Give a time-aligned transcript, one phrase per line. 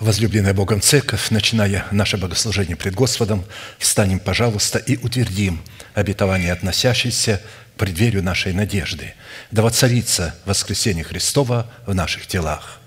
[0.00, 3.46] Возлюбленная Богом Церковь, начиная наше богослужение пред Господом,
[3.78, 5.62] встанем, пожалуйста, и утвердим
[5.94, 7.40] обетование, относящееся
[7.74, 9.14] к преддверию нашей надежды.
[9.50, 12.78] Да воцарится воскресение Христова в наших телах.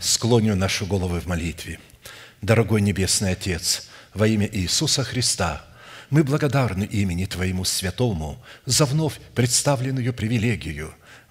[0.00, 1.78] Склоню нашу голову в молитве.
[2.40, 5.64] Дорогой Небесный Отец, во имя Иисуса Христа,
[6.10, 10.92] мы благодарны имени Твоему Святому за вновь представленную привилегию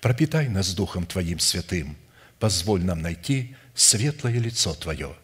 [0.00, 1.96] пропитай нас Духом Твоим святым,
[2.38, 5.16] позволь нам найти светлое лицо Твое.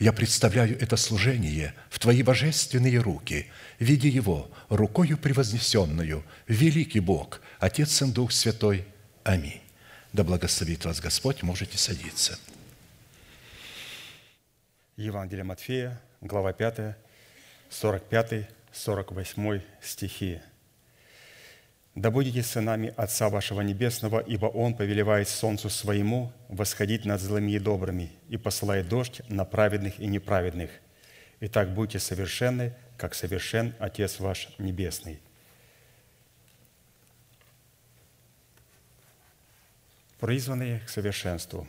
[0.00, 3.46] Я представляю это служение в Твои божественные руки,
[3.78, 8.84] видя его рукою превознесенную, великий Бог, Отец и Дух Святой.
[9.22, 9.60] Аминь.
[10.12, 12.38] Да благословит вас Господь, можете садиться.
[14.96, 16.96] Евангелие Матфея, глава 5,
[17.70, 20.40] 45, 48 стихи.
[21.94, 27.60] Да будете сынами Отца вашего Небесного, ибо Он повелевает солнцу своему восходить над злыми и
[27.60, 30.70] добрыми и посылает дождь на праведных и неправедных.
[31.38, 35.20] Итак, будьте совершенны, как совершен Отец ваш Небесный».
[40.18, 41.68] Призванные к совершенству.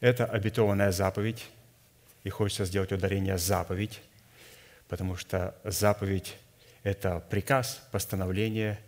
[0.00, 1.46] Это обетованная заповедь,
[2.24, 4.02] и хочется сделать ударение «заповедь»,
[4.86, 6.36] потому что заповедь–
[6.82, 8.78] это приказ, постановление–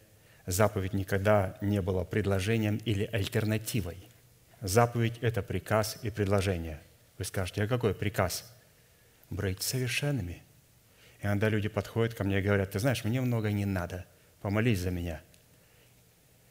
[0.51, 4.09] Заповедь никогда не была предложением или альтернативой.
[4.61, 6.81] Заповедь– это приказ и предложение.
[7.19, 8.53] Вы скажете, а какой приказ?
[9.31, 10.43] Быть совершенными.
[11.21, 14.05] И иногда люди подходят ко мне и говорят, ты знаешь, мне много не надо,
[14.43, 15.21] помолись за меня.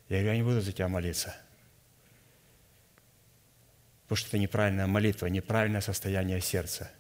[0.08, 1.36] Я говорю, я не буду за тебя молиться.
[4.04, 6.90] Потому что это неправильная молитва, неправильное состояние сердца–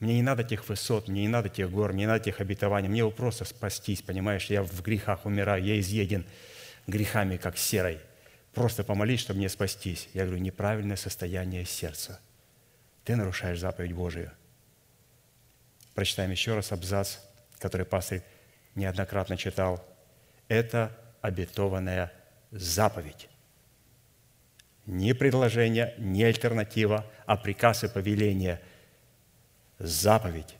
[0.00, 2.88] мне не надо тех высот, мне не надо тех гор, мне не надо тех обетований.
[2.88, 4.46] Мне просто спастись, понимаешь?
[4.46, 6.24] Я в грехах умираю, я изъеден
[6.86, 7.98] грехами, как серой.
[8.54, 10.08] Просто помолись, чтобы мне спастись.
[10.14, 12.20] Я говорю, неправильное состояние сердца.
[13.04, 14.30] Ты нарушаешь заповедь Божию.
[15.94, 17.18] Прочитаем еще раз абзац,
[17.58, 18.22] который пастырь
[18.76, 19.84] неоднократно читал.
[20.46, 22.12] Это обетованная
[22.52, 23.28] заповедь.
[24.86, 28.60] Не предложение, не альтернатива, а приказ и повеление–
[29.78, 30.56] заповедь,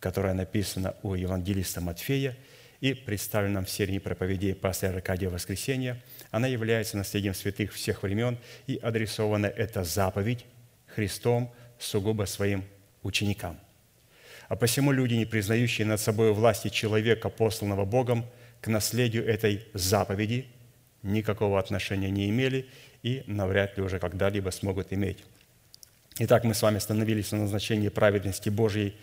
[0.00, 2.36] которая написана у евангелиста Матфея
[2.80, 6.02] и представлена нам в серии проповедей пастора Аркадия Воскресения.
[6.30, 10.44] Она является наследием святых всех времен, и адресована эта заповедь
[10.86, 12.64] Христом сугубо своим
[13.02, 13.58] ученикам.
[14.48, 18.26] А посему люди, не признающие над собой власти человека, посланного Богом,
[18.60, 20.46] к наследию этой заповеди
[21.02, 22.68] никакого отношения не имели
[23.02, 25.18] и навряд ли уже когда-либо смогут иметь.
[26.24, 28.96] Итак, мы с вами остановились на назначении праведности Божьей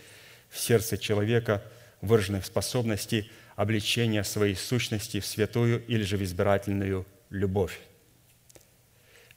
[0.48, 1.62] в сердце человека,
[2.00, 7.78] выраженной в способности обличения своей сущности в святую или же в избирательную любовь.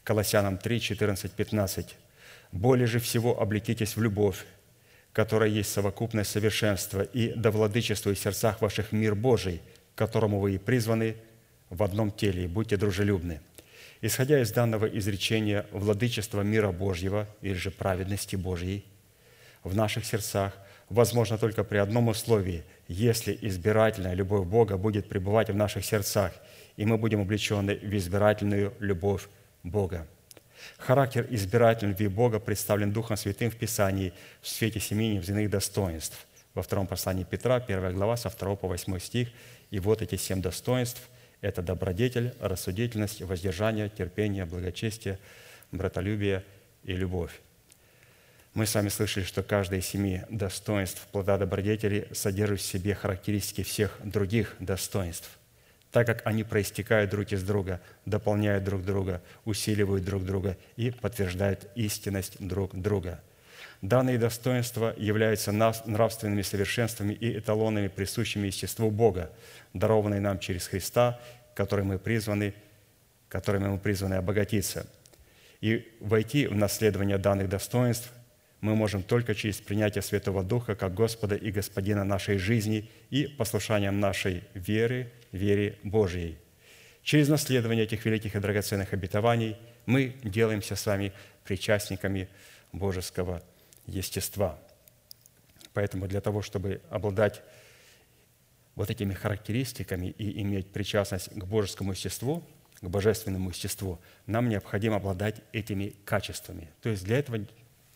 [0.05, 1.95] Колоссянам 3, 14, 15.
[2.53, 4.45] «Более же всего облекитесь в любовь,
[5.11, 9.61] которая есть совокупное совершенство, и да владычествует в сердцах ваших мир Божий,
[9.95, 11.17] которому вы и призваны
[11.69, 13.41] в одном теле, и будьте дружелюбны».
[14.05, 18.83] Исходя из данного изречения владычества мира Божьего или же праведности Божьей
[19.63, 20.57] в наших сердцах
[20.89, 26.33] возможно только при одном условии, если избирательная любовь Бога будет пребывать в наших сердцах,
[26.75, 29.29] и мы будем облечены в избирательную любовь
[29.63, 30.05] Бога.
[30.79, 34.11] Характер избирательной любви Бога представлен Духом Святым в Писании
[34.41, 36.27] в свете семи невземных достоинств.
[36.55, 39.29] Во втором послании Петра, первая глава, со 2 по 8 стих.
[39.71, 41.01] И вот эти семь достоинств–
[41.43, 45.19] это добродетель, рассудительность, воздержание, терпение, благочестие,
[45.71, 46.43] братолюбие
[46.85, 47.33] и любовь.
[48.53, 53.63] Мы с вами слышали, что каждое из семи достоинств плода добродетели содержит в себе характеристики
[53.63, 55.29] всех других достоинств,
[55.91, 61.67] так как они проистекают друг из друга, дополняют друг друга, усиливают друг друга и подтверждают
[61.75, 63.21] истинность друг друга.
[63.83, 69.29] Данные достоинства являются нравственными совершенствами и эталонами, присущими естеству Бога,
[69.73, 71.19] дарованные нам через Христа,
[71.53, 72.53] который мы призваны,
[73.27, 74.87] которыми мы призваны обогатиться.
[75.59, 78.09] И войти в наследование данных достоинств
[78.61, 83.99] мы можем только через принятие Святого Духа как Господа и Господина нашей жизни и послушанием
[83.99, 86.37] нашей веры, вере Божьей.
[87.03, 91.11] Через наследование этих великих и драгоценных обетований мы делаемся с вами
[91.43, 92.29] причастниками
[92.71, 93.43] божеского
[93.85, 94.57] естества.
[95.73, 97.41] Поэтому для того, чтобы обладать
[98.75, 102.43] вот этими характеристиками и иметь причастность к божескому естеству,
[102.81, 106.69] к божественному естеству, нам необходимо обладать этими качествами.
[106.81, 107.39] То есть для этого,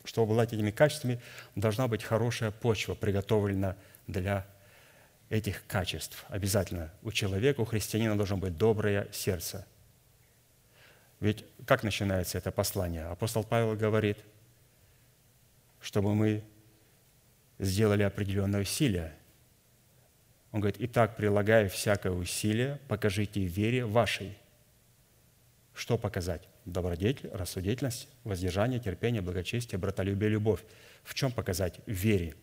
[0.03, 1.21] чтобы обладать этими качествами,
[1.55, 3.75] должна быть хорошая почва, приготовлена
[4.07, 4.45] для
[5.29, 6.25] этих качеств.
[6.29, 9.67] Обязательно у человека, у христианина должно быть доброе сердце.
[11.19, 13.05] Ведь как начинается это послание?
[13.05, 14.17] Апостол Павел говорит–
[15.87, 16.43] чтобы мы
[17.59, 19.13] сделали определенное усилие.
[20.51, 24.37] Он говорит, «Итак, прилагая всякое усилие, покажите вере вашей».
[25.73, 26.45] Что показать?
[26.65, 30.59] Добродетель, рассудительность, воздержание, терпение, благочестие, братолюбие, любовь.
[31.05, 31.79] В чем показать?
[31.85, 32.35] В вере.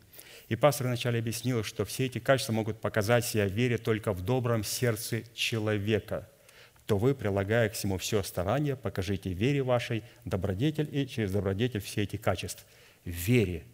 [0.49, 4.65] И пастор вначале объяснил, что все эти качества могут показать себя вере только в добром
[4.65, 6.31] сердце человека–
[6.87, 12.03] то вы, прилагая к всему все старание, покажите вере вашей добродетель и через добродетель все
[12.03, 12.67] эти качества–
[13.05, 13.65] вере.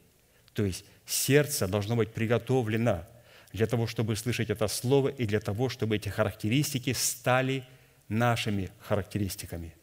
[0.53, 3.05] То есть сердце должно быть приготовлено
[3.53, 7.65] для того, чтобы слышать это слово и для того, чтобы эти характеристики стали
[8.09, 9.75] нашими характеристиками.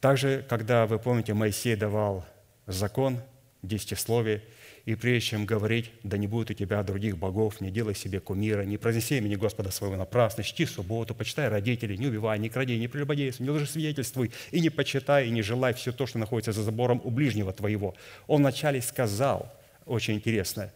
[0.00, 2.26] Также, когда, вы помните, Моисей давал
[2.66, 3.20] закон,
[3.62, 4.42] десятисловие–
[4.86, 8.62] и прежде чем говорить, да не будет у тебя других богов, не делай себе кумира,
[8.62, 12.86] не произнеси имени Господа своего напрасно, чти субботу, почитай родителей, не убивай, не кради, не
[12.86, 17.00] прелюбодействуй, не лжесвидетельствуй, и не почитай, и не желай все то, что находится за забором
[17.02, 17.96] у ближнего твоего.
[18.28, 19.52] Он вначале сказал,
[19.86, 20.72] очень интересно,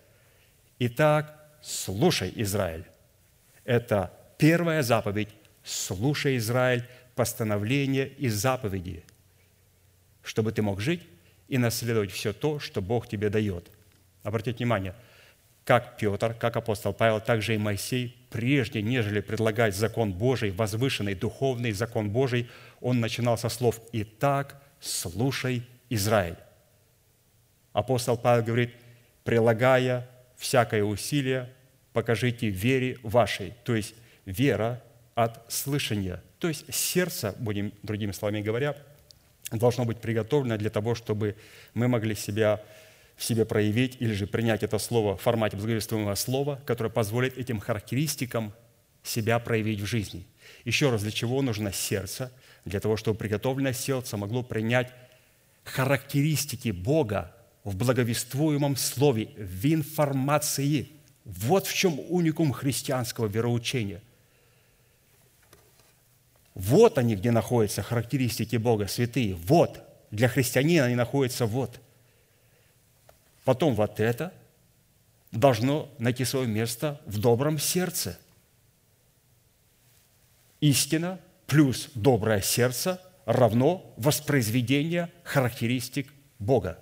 [0.80, 2.84] «Итак, слушай, Израиль».
[3.64, 5.28] Это первая заповедь
[5.62, 6.84] «Слушай, Израиль,
[7.14, 9.04] постановление и заповеди,
[10.24, 11.02] чтобы ты мог жить
[11.46, 13.70] и наследовать все то, что Бог тебе дает–
[14.22, 14.94] Обратите внимание,
[15.64, 21.14] как Петр, как апостол Павел, так же и Моисей, прежде нежели предлагать закон Божий, возвышенный
[21.14, 22.48] духовный закон Божий,
[22.80, 26.36] он начинал со слов «Итак, слушай, Израиль».
[27.72, 28.72] Апостол Павел говорит,
[29.24, 31.52] прилагая всякое усилие,
[31.92, 33.94] покажите вере вашей, то есть
[34.24, 34.82] вера
[35.14, 36.22] от слышания.
[36.38, 38.76] То есть сердце, будем другими словами говоря,
[39.52, 41.36] должно быть приготовлено для того, чтобы
[41.74, 42.60] мы могли себя
[43.20, 47.60] в себе проявить или же принять это слово в формате благовествуемого слова, которое позволит этим
[47.60, 48.54] характеристикам
[49.02, 50.26] себя проявить в жизни.
[50.64, 52.32] Еще раз, для чего нужно сердце?
[52.64, 54.90] Для того, чтобы приготовленное сердце могло принять
[55.64, 60.88] характеристики Бога в благовествуемом слове, в информации.
[61.26, 64.00] Вот в чем уникум христианского вероучения.
[66.54, 69.34] Вот они, где находятся характеристики Бога, святые.
[69.34, 69.82] Вот.
[70.10, 71.80] Для христианина они находятся вот–
[73.50, 74.32] Потом вот это
[75.32, 78.16] должно найти свое место в добром сердце.
[80.60, 81.18] Истина
[81.48, 86.78] плюс доброе сердце равно воспроизведение характеристик Бога.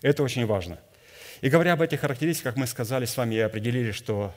[0.00, 0.78] Это очень важно.
[1.42, 4.34] И говоря об этих характеристиках, мы сказали с вами и определили, что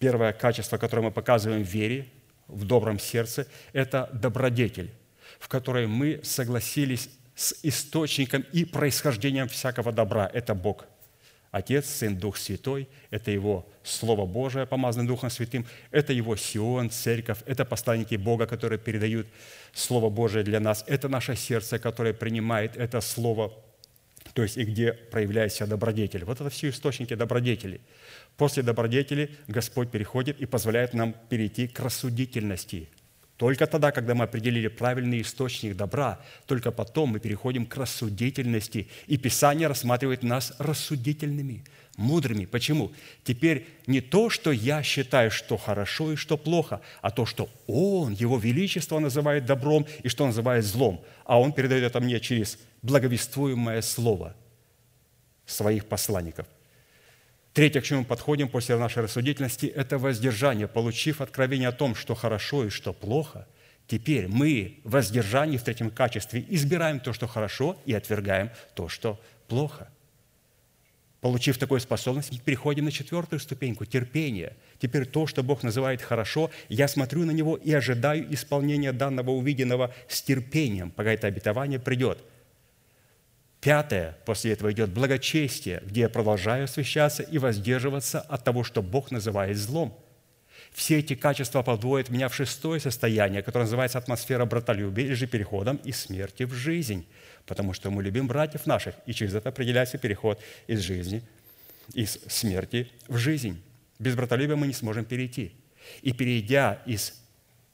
[0.00, 2.08] первое качество, которое мы показываем в вере,
[2.48, 4.90] в добром сердце, это добродетель,
[5.38, 10.28] в которой мы согласились с источником и происхождением всякого добра.
[10.32, 10.86] Это Бог.
[11.52, 17.38] Отец, Сын, Дух Святой– это Его Слово Божие, помазанное Духом Святым, это Его Сион, Церковь,
[17.46, 19.26] это посланники Бога, которые передают
[19.72, 23.52] Слово Божие для нас, это наше сердце, которое принимает это Слово,
[24.34, 26.24] то есть и где проявляется добродетель.
[26.24, 27.80] Вот это все источники добродетели.
[28.36, 32.88] После добродетели Господь переходит и позволяет нам перейти к рассудительности–
[33.36, 38.88] только тогда, когда мы определили правильный источник добра, только потом мы переходим к рассудительности.
[39.06, 41.62] И Писание рассматривает нас рассудительными,
[41.98, 42.46] мудрыми.
[42.46, 42.92] Почему?
[43.24, 48.14] Теперь не то, что я считаю, что хорошо и что плохо, а то, что Он,
[48.14, 51.04] Его Величество называет добром и что называет злом.
[51.24, 54.34] А Он передает это мне через благовествуемое слово
[55.44, 56.46] своих посланников.
[57.56, 60.68] Третье, к чему мы подходим после нашей рассудительности, это воздержание.
[60.68, 63.48] Получив откровение о том, что хорошо и что плохо,
[63.86, 69.18] теперь мы в воздержании в третьем качестве избираем то, что хорошо, и отвергаем то, что
[69.48, 69.88] плохо.
[71.22, 74.54] Получив такую способность, мы переходим на четвертую ступеньку– терпение.
[74.78, 79.94] Теперь то, что Бог называет хорошо, я смотрю на него и ожидаю исполнения данного увиденного
[80.08, 82.18] с терпением, пока это обетование придет–
[83.60, 89.10] Пятое, после этого идет благочестие, где я продолжаю освящаться и воздерживаться от того, что Бог
[89.10, 89.98] называет злом.
[90.72, 95.76] Все эти качества подводят меня в шестое состояние, которое называется атмосфера братолюбия или же переходом
[95.76, 97.06] из смерти в жизнь,
[97.46, 101.22] потому что мы любим братьев наших, и через это определяется переход из жизни,
[101.94, 103.62] из смерти в жизнь.
[103.98, 105.52] Без братолюбия мы не сможем перейти.
[106.02, 107.14] И перейдя из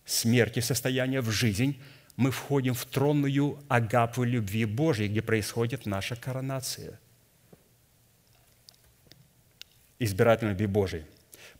[0.04, 1.80] смерти состояния в жизнь,
[2.16, 7.00] мы входим в тронную агапу любви Божьей, где происходит наша коронация.
[9.98, 11.04] Избирательной любви Божией.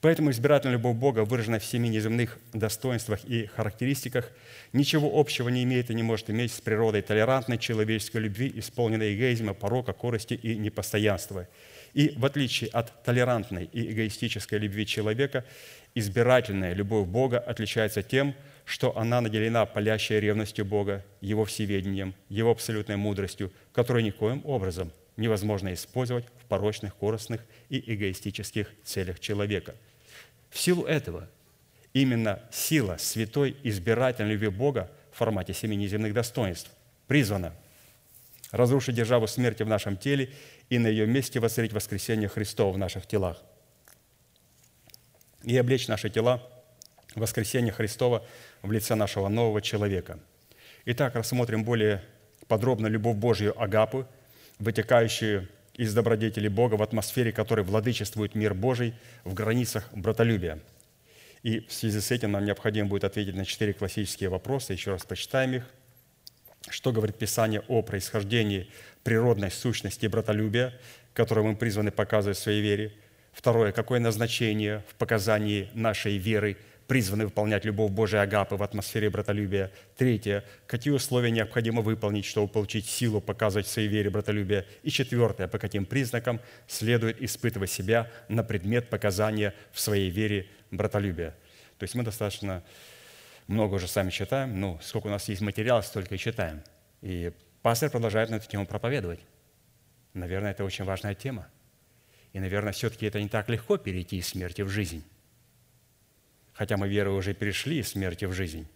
[0.03, 4.33] Поэтому избирательная любовь Бога, выраженная в семи неземных достоинствах и характеристиках,
[4.73, 9.55] ничего общего не имеет и не может иметь с природой толерантной человеческой любви, исполненной эгоизма,
[9.55, 11.47] порока, корости и непостоянства.
[11.95, 15.45] И в отличие от толерантной и эгоистической любви человека,
[15.95, 18.35] избирательная любовь Бога отличается тем,
[18.65, 25.75] что она наделена палящей ревностью Бога, Его всеведением, Его абсолютной мудростью, которую никоим образом невозможно
[25.75, 29.75] использовать в порочных, корыстных и эгоистических целях человека–
[30.53, 31.29] в силу этого
[31.95, 36.71] именно сила святой избирательной любви Бога в формате семи неземных достоинств
[37.07, 37.55] призвана
[38.51, 40.31] разрушить державу смерти в нашем теле
[40.73, 43.37] и на ее месте воцарить воскресение Христова в наших телах
[45.45, 46.43] и облечь наши тела
[47.14, 48.25] в воскресение Христова
[48.62, 50.19] в лице нашего нового человека.
[50.87, 52.02] Итак, рассмотрим более
[52.49, 54.07] подробно любовь Божью Агапу,
[54.59, 60.59] вытекающую из добродетели Бога в атмосфере, которой владычествует мир Божий в границах братолюбия.
[61.43, 64.73] И в связи с этим нам необходимо будет ответить на четыре классические вопроса.
[64.73, 65.64] Еще раз почитаем их.
[66.71, 68.71] Что говорит Писание о происхождении
[69.05, 70.73] природной сущности братолюбия,
[71.15, 72.93] которую мы призваны показывать в своей вере?
[73.33, 73.73] Второе.
[73.73, 76.57] Какое назначение в показании нашей веры–
[76.93, 79.71] призваны выполнять любовь Божия Агапы в атмосфере братолюбия.
[79.97, 80.45] Третье.
[80.67, 84.67] Какие условия необходимо выполнить, чтобы получить силу показывать в своей вере братолюбия.
[84.83, 85.49] И четвертое.
[85.49, 91.31] По каким признакам следует испытывать себя на предмет показания в своей вере братолюбия.
[91.79, 92.63] То есть мы достаточно
[93.47, 96.63] много уже сами читаем, ну, сколько у нас есть материала, столько и читаем.
[97.01, 99.21] И пастор продолжает на эту тему проповедовать.
[100.14, 101.49] Наверное, это очень важная тема.
[102.33, 105.04] И, наверное, все-таки это не так легко перейти из смерти в жизнь
[106.52, 108.66] хотя мы верой уже перешли из смерти в жизнь.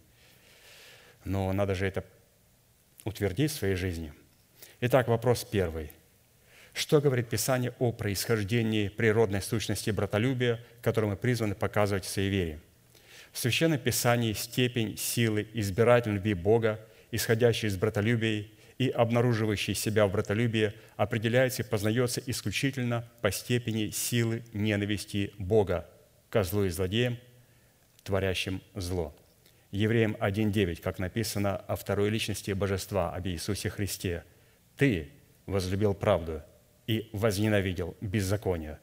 [1.23, 2.03] Но надо же это
[3.03, 4.13] утвердить в своей жизни.
[4.81, 5.91] Итак, вопрос первый.
[6.73, 12.59] Что говорит Писание о происхождении природной сущности братолюбия, которую мы призваны показывать в своей вере?
[13.31, 16.79] В Священном Писании степень силы избирательной любви Бога,
[17.11, 18.45] исходящей из братолюбия
[18.77, 25.89] и обнаруживающей себя в братолюбии, определяется и познается исключительно по степени силы ненависти Бога
[26.29, 27.17] к злу и злодеям,
[28.03, 29.15] творящим зло.
[29.71, 34.23] Евреям 1.9, как написано о второй личности Божества, об Иисусе Христе.
[34.77, 35.09] «Ты
[35.45, 36.41] возлюбил правду
[36.85, 38.79] и возненавидел беззаконие,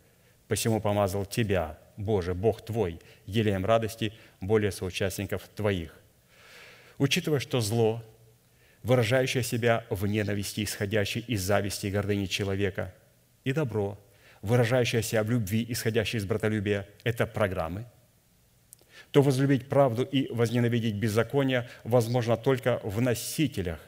[0.49, 5.99] посему помазал тебя, Боже, Бог твой, елеем радости более соучастников твоих».
[6.99, 8.03] Учитывая, что зло,
[8.85, 12.95] выражающее себя в ненависти, исходящей из зависти и гордыни человека,
[13.43, 13.99] и добро,
[14.43, 17.87] выражающее себя в любви, исходящей из братолюбия, это программы–
[19.15, 23.79] то возлюбить правду и возненавидеть беззаконие возможно только в носителях,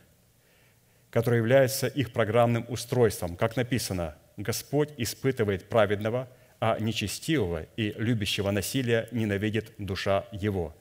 [1.11, 3.37] которые являются их программным устройством.
[3.37, 6.29] Как написано, Господь испытывает праведного,
[6.61, 10.77] а нечестивого и любящего насилия ненавидит душа его.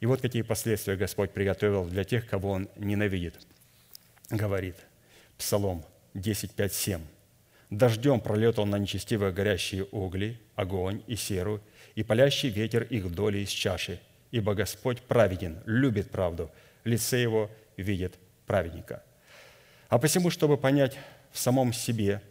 [0.00, 3.46] И вот какие последствия Господь приготовил для тех, кого Он ненавидит.
[4.30, 4.76] Говорит
[5.36, 7.00] Псалом 10, 5, 7.
[7.70, 11.60] «Дождем пролет он на нечестивые горящие угли, огонь и серу,
[11.94, 14.00] и палящий ветер их доли из чаши.
[14.30, 16.50] Ибо Господь праведен, любит правду,
[16.84, 19.02] лице его видит праведника.
[19.88, 20.98] А посему, чтобы понять
[21.30, 22.22] в самом себе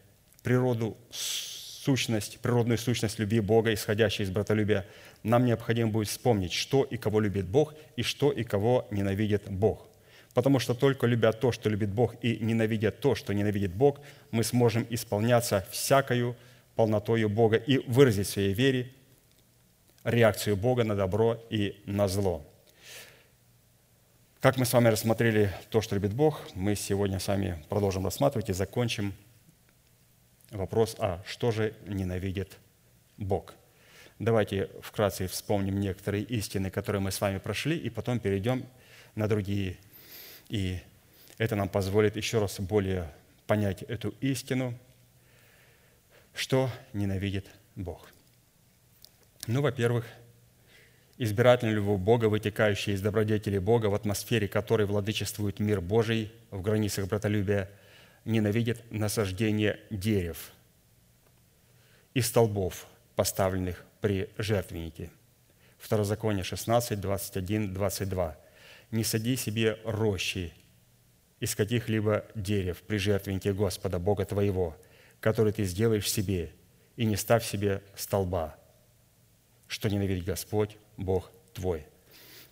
[0.43, 0.97] природу,
[1.87, 4.85] сущность, природную сущность любви Бога, исходящей из братолюбия,
[5.23, 9.87] нам необходимо будет вспомнить, что и кого любит Бог, и что и кого ненавидит Бог.
[10.33, 14.01] Потому что только любя то, что любит Бог, и ненавидя то, что ненавидит Бог,
[14.31, 16.35] мы сможем исполняться всякою
[16.75, 18.91] полнотою Бога и выразить в своей вере
[20.03, 22.45] реакцию Бога на добро и на зло.
[24.41, 28.49] Как мы с вами рассмотрели то, что любит Бог, мы сегодня с вами продолжим рассматривать
[28.49, 29.13] и закончим
[30.51, 32.57] вопрос, а что же ненавидит
[33.17, 33.53] Бог?
[34.19, 38.65] Давайте вкратце вспомним некоторые истины, которые мы с вами прошли, и потом перейдем
[39.15, 39.77] на другие.
[40.49, 40.79] И
[41.37, 43.13] это нам позволит еще раз более
[43.45, 44.77] понять эту истину,
[46.33, 48.09] что ненавидит Бог–
[49.47, 50.05] ну, во-первых,
[51.17, 57.07] избирательная любовь Бога, вытекающая из добродетели Бога, в атмосфере которой владычествует мир Божий в границах
[57.07, 57.69] братолюбия,
[58.27, 60.51] ненавидит насаждение дерев
[62.13, 65.09] и столбов, поставленных при жертвеннике.
[65.77, 68.37] Второзаконие 16, 21, 22.
[68.91, 70.53] «Не сади себе рощи
[71.39, 74.75] из каких-либо дерев при жертвеннике Господа, Бога твоего,
[75.21, 76.51] который ты сделаешь себе,
[76.97, 78.57] и не ставь себе столба,
[79.67, 81.85] что ненавидит Господь, Бог твой».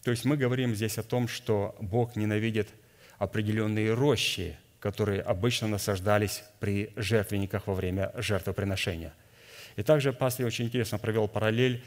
[0.04, 2.70] То есть мы говорим здесь о том, что Бог ненавидит
[3.18, 9.16] определенные рощи, которые обычно насаждались при жертвенниках во время жертвоприношения.
[9.78, 11.84] И также пастор очень интересно провел параллель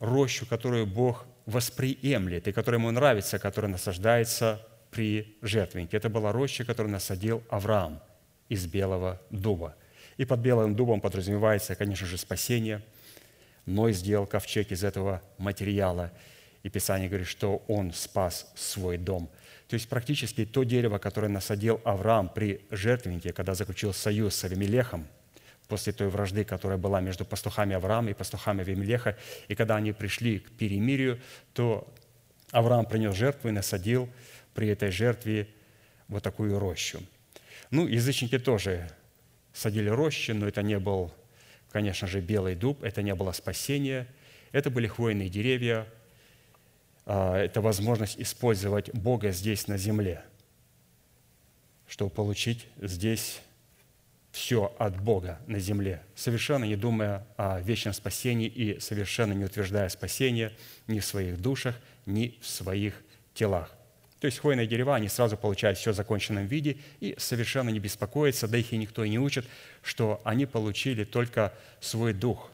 [0.00, 4.60] рощу, которую Бог восприемлет и которая ему нравится, которая насаждается
[4.90, 5.96] при жертвеннике.
[5.96, 8.02] Это была роща, которую насадил Авраам
[8.50, 9.74] из белого дуба.
[10.18, 12.82] И под белым дубом подразумевается, конечно же, спасение.
[13.64, 16.12] Ной сделал ковчег из этого материала.
[16.64, 19.30] И Писание говорит, что он спас свой дом.
[19.70, 25.06] То есть практически то дерево, которое насадил Авраам при жертвеннике, когда заключил союз с Авимелехом,
[25.68, 30.40] после той вражды, которая была между пастухами Авраама и пастухами Авимелеха, и когда они пришли
[30.40, 31.20] к перемирию,
[31.52, 31.86] то
[32.50, 34.08] Авраам принес жертву и насадил
[34.54, 35.46] при этой жертве
[36.08, 37.00] вот такую рощу.
[37.70, 38.90] Ну, язычники тоже
[39.52, 41.14] садили рощи, но это не был,
[41.70, 44.08] конечно же, белый дуб, это не было спасение,
[44.50, 45.86] это были хвойные деревья,
[47.10, 50.22] это возможность использовать Бога здесь на земле,
[51.88, 53.40] чтобы получить здесь
[54.30, 59.88] все от Бога на земле, совершенно не думая о вечном спасении и совершенно не утверждая
[59.88, 60.52] спасение
[60.86, 61.74] ни в своих душах,
[62.06, 62.94] ни в своих
[63.34, 63.74] телах.
[64.20, 68.46] То есть хвойные дерева, они сразу получают все в законченном виде и совершенно не беспокоятся,
[68.46, 69.46] да их и никто и не учит,
[69.82, 72.50] что они получили только свой дух,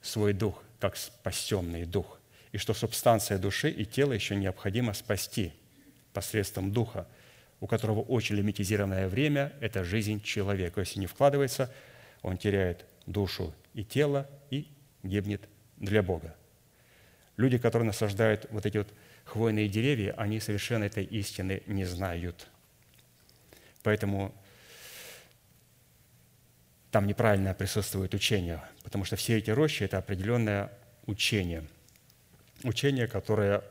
[0.00, 2.19] свой дух, как спасенный дух,
[2.52, 5.52] и что субстанция души и тела еще необходимо спасти
[6.12, 7.06] посредством духа,
[7.60, 10.80] у которого очень лимитизированное время– это жизнь человека.
[10.80, 11.72] Если не вкладывается,
[12.22, 14.66] он теряет душу и тело и
[15.02, 16.34] гибнет для Бога.
[17.36, 18.88] Люди, которые насаждают вот эти вот
[19.24, 22.48] хвойные деревья, они совершенно этой истины не знают.
[23.82, 24.34] Поэтому
[26.90, 30.72] там неправильно присутствует учение, потому что все эти рощи– это определенное
[31.06, 31.64] учение.
[32.64, 33.62] Учение, которое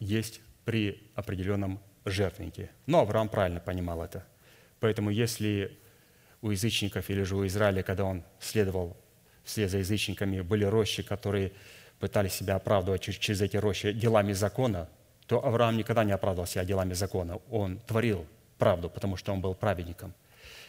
[0.00, 2.70] есть при определенном жертвеннике.
[2.86, 4.24] Но Авраам правильно понимал это.
[4.80, 5.78] Поэтому если
[6.42, 8.96] у язычников или же у Израиля, когда он следовал
[9.44, 11.52] вслед за язычниками, были рощи, которые
[12.00, 14.88] пытались себя оправдывать через эти рощи делами закона,
[15.26, 17.40] то Авраам никогда не оправдывал себя делами закона.
[17.50, 18.26] Он творил
[18.58, 20.12] правду, потому что он был праведником.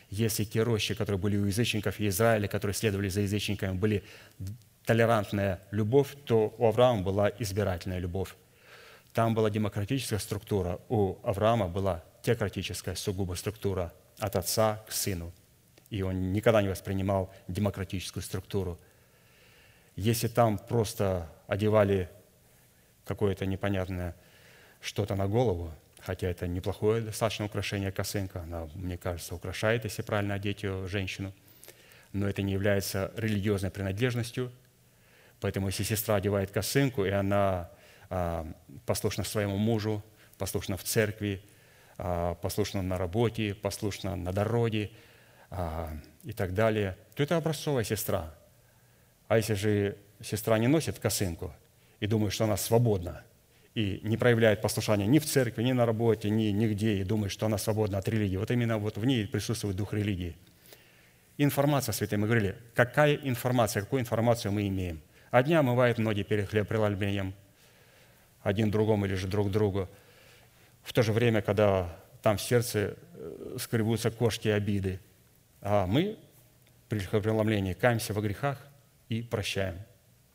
[0.09, 4.03] Если те рощи, которые были у язычников и Израиля, которые следовали за язычниками, были
[4.85, 8.35] толерантная любовь, то у Авраама была избирательная любовь.
[9.13, 15.31] Там была демократическая структура, у Авраама была теократическая сугубо структура от отца к сыну.
[15.89, 18.79] И он никогда не воспринимал демократическую структуру–
[19.95, 22.09] если там просто одевали
[23.05, 24.15] какое-то непонятное
[24.81, 30.33] что-то на голову, хотя это неплохое достаточно украшение косынка, она, мне кажется, украшает, если правильно
[30.33, 31.33] одеть ее женщину,
[32.11, 34.51] но это не является религиозной принадлежностью,
[35.45, 37.69] поэтому если сестра одевает косынку, и она
[38.09, 38.51] а,
[38.85, 40.03] послушна своему мужу,
[40.37, 41.41] послушна в церкви,
[41.97, 44.91] а, послушна на работе, послушна на дороге
[45.49, 45.91] а,
[46.23, 48.33] и так далее, то это образцовая сестра–
[49.27, 51.53] а если же сестра не носит косынку
[51.99, 53.23] и думает, что она свободна,
[53.73, 57.45] и не проявляет послушания ни в церкви, ни на работе, ни нигде, и думает, что
[57.45, 60.37] она свободна от религии, вот именно вот в ней присутствует дух религии.
[61.37, 65.01] Информация, святые, мы говорили, какая информация, какую информацию мы имеем.
[65.37, 67.33] Одни омывают ноги перед хлебопреломлением,
[68.41, 69.89] один другому или же друг другу.
[70.83, 74.99] В то же время, когда там в сердце э, скребутся кошки обиды,
[75.61, 76.17] а мы
[76.87, 78.59] при хлебопреломлении каемся во грехах–
[79.09, 79.79] и прощаем.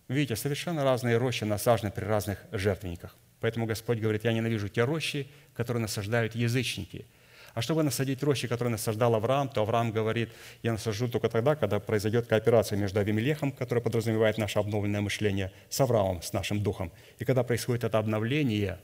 [0.09, 3.17] Видите, совершенно разные рощи насажены при разных жертвенниках.
[3.41, 7.07] Поэтому Господь говорит, я ненавижу те рощи, которые насаждают язычники.
[7.55, 10.31] А чтобы насадить рощи, которые насаждал Авраам, то Авраам говорит,
[10.63, 15.81] я насажу только тогда, когда произойдет кооперация между Авимелехом, которая подразумевает наше обновленное мышление, с
[15.81, 16.93] Авраамом, с нашим духом.
[17.19, 18.79] И когда происходит это обновление,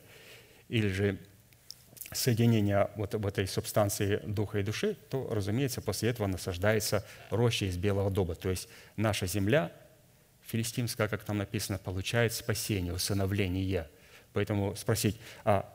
[0.68, 1.18] или же
[2.12, 7.76] соединение вот в этой субстанции духа и души, то, разумеется, после этого насаждается роща из
[7.76, 8.35] белого дуба.
[8.35, 9.72] То есть наша земля,
[10.42, 13.88] филистимская, как там написано, получает спасение, усыновление.
[14.33, 15.72] Поэтому спросить, а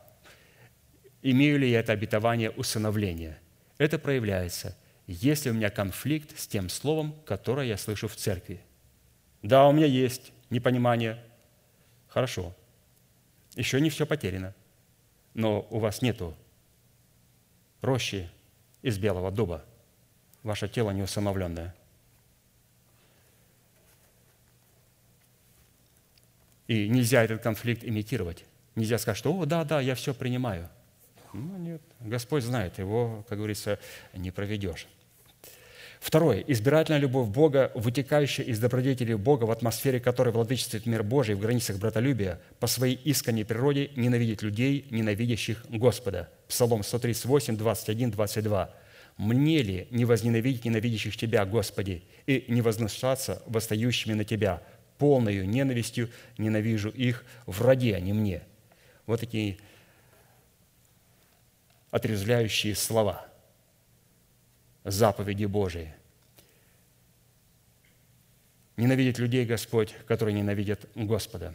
[1.22, 3.40] имею ли я это обетование усыновления?
[3.78, 8.62] Это проявляется, если у меня конфликт с тем словом, которое я слышу в церкви.
[9.42, 11.24] Да, у меня есть непонимание.
[12.08, 12.56] Хорошо.
[13.56, 14.54] Еще не все потеряно
[15.34, 16.36] но у вас нету
[17.82, 18.30] рощи
[18.82, 19.64] из белого дуба.
[20.44, 21.76] Ваше тело неусыновленное.
[26.68, 28.46] И нельзя этот конфликт имитировать.
[28.76, 30.70] Нельзя сказать, что «О, да, да, я все принимаю».
[31.34, 31.82] Ну, нет.
[32.00, 33.80] Господь знает, его, как говорится,
[34.14, 34.88] не проведешь.
[36.02, 36.44] Второе.
[36.48, 41.78] Избирательная любовь Бога, вытекающая из добродетели Бога, в атмосфере которой владычествует мир Божий в границах
[41.78, 46.28] братолюбия, по своей искренней природе ненавидеть людей, ненавидящих Господа.
[46.48, 48.74] Псалом 138, 21, 22.
[49.18, 54.64] «Мне ли не возненавидеть ненавидящих Тебя, Господи, и не возношаться восстающими на Тебя?
[54.98, 58.42] Полною ненавистью ненавижу их, враги они мне».
[59.06, 59.58] Вот такие
[61.92, 63.28] отрезвляющие слова–
[64.84, 65.94] заповеди Божии.
[68.78, 71.54] Ненавидит людей Господь, которые ненавидят Господа.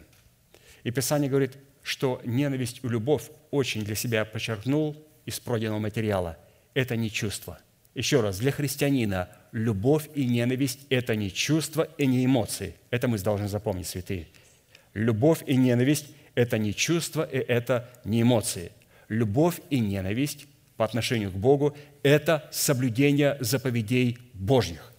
[0.83, 4.95] И Писание говорит, что ненависть и любовь очень для себя подчеркнул
[5.25, 6.37] из пройденного материала.
[6.73, 7.59] Это не чувство.
[7.95, 12.75] Еще раз, для христианина любовь и ненависть– это не чувство и не эмоции.
[12.91, 14.27] Это мы должны запомнить, святые.
[14.93, 18.71] Любовь и ненависть– это не чувство и это не эмоции.
[19.09, 24.93] Любовь и ненависть по отношению к Богу– это соблюдение заповедей Божьих.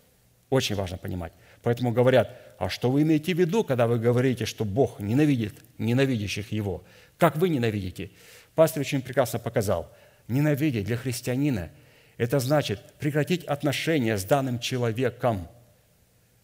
[0.50, 1.32] Очень важно понимать.
[1.62, 6.52] Поэтому говорят, а что вы имеете в виду, когда вы говорите, что Бог ненавидит ненавидящих
[6.52, 6.84] Его?
[7.18, 8.10] Как вы ненавидите?
[8.54, 9.92] Пастор очень прекрасно показал.
[10.26, 11.70] Ненавидеть для христианина–
[12.16, 15.48] это значит прекратить отношения с данным человеком,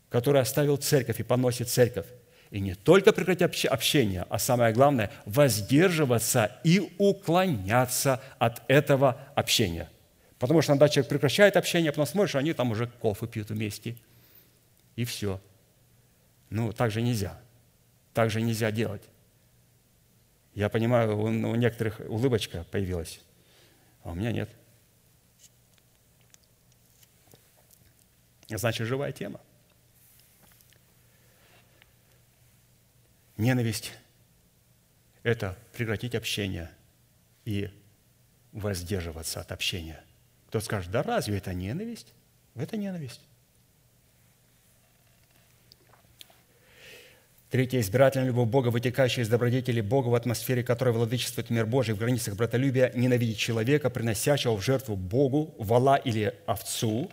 [0.09, 2.07] который оставил церковь и поносит церковь.
[2.55, 9.91] И не только прекратить общение, а самое главное– воздерживаться и уклоняться от этого общения.
[10.39, 13.97] Потому что иногда человек прекращает общение, а потом смотришь, они там уже кофе пьют вместе.
[14.95, 15.41] И все.
[16.49, 17.41] Ну, так же нельзя.
[18.13, 19.03] Так же нельзя делать.
[20.55, 23.21] Я понимаю, у, у некоторых улыбочка появилась,
[24.05, 24.49] а у меня нет.
[28.49, 29.41] Значит, живая тема–
[33.37, 33.93] Ненависть–
[35.23, 36.71] это прекратить общение
[37.45, 37.69] и
[38.53, 40.03] воздерживаться от общения.
[40.49, 42.13] Кто скажет, да разве это ненависть?
[42.55, 43.21] Это ненависть.
[47.51, 47.81] Третье.
[47.81, 52.35] Избирательная любовь Бога, вытекающая из добродетели Бога в атмосфере, которой владычествует мир Божий в границах
[52.35, 57.11] братолюбия, ненавидеть человека, приносящего в жертву Богу вала или овцу,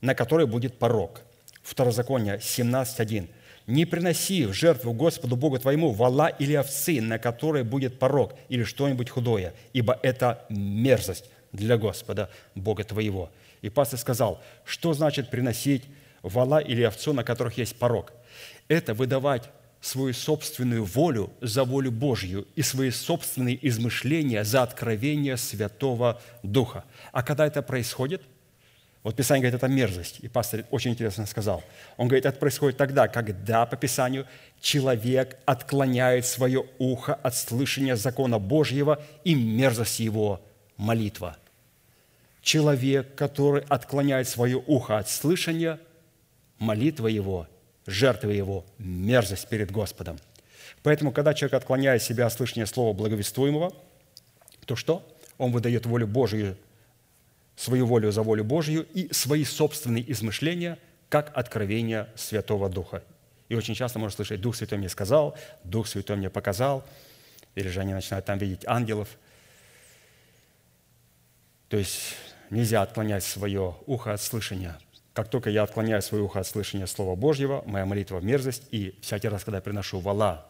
[0.00, 1.22] на которой будет порог.
[1.62, 3.28] Второзаконие 17.1
[3.68, 8.64] не приноси в жертву Господу Богу твоему вала или овцы, на которой будет порог или
[8.64, 13.30] что-нибудь худое, ибо это мерзость для Господа Бога твоего».
[13.60, 15.84] И пастор сказал, что значит приносить
[16.22, 18.12] вала или овцу, на которых есть порог?
[18.68, 19.50] Это выдавать
[19.80, 26.84] свою собственную волю за волю Божью и свои собственные измышления за откровение Святого Духа.
[27.12, 28.22] А когда это происходит–
[29.08, 30.18] вот Писание говорит, это мерзость.
[30.20, 31.64] И пастор очень интересно сказал.
[31.96, 34.26] Он говорит, это происходит тогда, когда, по Писанию,
[34.60, 40.42] человек отклоняет свое ухо от слышания закона Божьего и мерзость его
[40.76, 41.38] молитва.
[42.42, 45.80] Человек, который отклоняет свое ухо от слышания,
[46.58, 47.46] молитва его,
[47.86, 50.18] жертва его, мерзость перед Господом.
[50.82, 53.72] Поэтому, когда человек отклоняет себя от слышания слова благовествуемого,
[54.66, 55.02] то что?
[55.38, 56.58] Он выдает волю Божию
[57.58, 63.02] свою волю за волю Божью и свои собственные измышления, как откровение Святого Духа.
[63.48, 66.86] И очень часто можно слышать, Дух Святой мне сказал, Дух Святой мне показал,
[67.56, 69.08] или же они начинают там видеть ангелов.
[71.68, 72.14] То есть
[72.50, 74.78] нельзя отклонять свое ухо от слышания.
[75.12, 79.26] Как только я отклоняю свое ухо от слышания Слова Божьего, моя молитва– мерзость, и всякий
[79.26, 80.46] раз, когда я приношу вала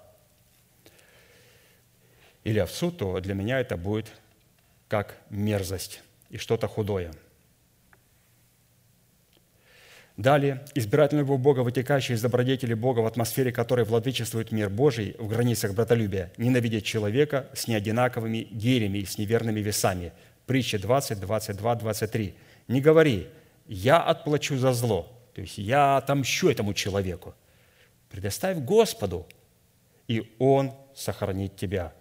[2.44, 4.12] или овцу, то для меня это будет
[4.88, 7.12] как мерзость и что-то худое.
[10.18, 15.28] Далее, избирательная любовь Бога, вытекающая из добродетели Бога, в атмосфере которой владычествует мир Божий в
[15.28, 20.12] границах братолюбия, ненавидеть человека с неодинаковыми гирями и с неверными весами.
[20.46, 22.34] Притча 20, 22, 23.
[22.66, 23.28] «Не говори,
[23.68, 27.36] я отплачу за зло, то есть я отомщу этому человеку.
[28.10, 29.24] Предоставь Господу,
[30.08, 31.92] и Он сохранит тебя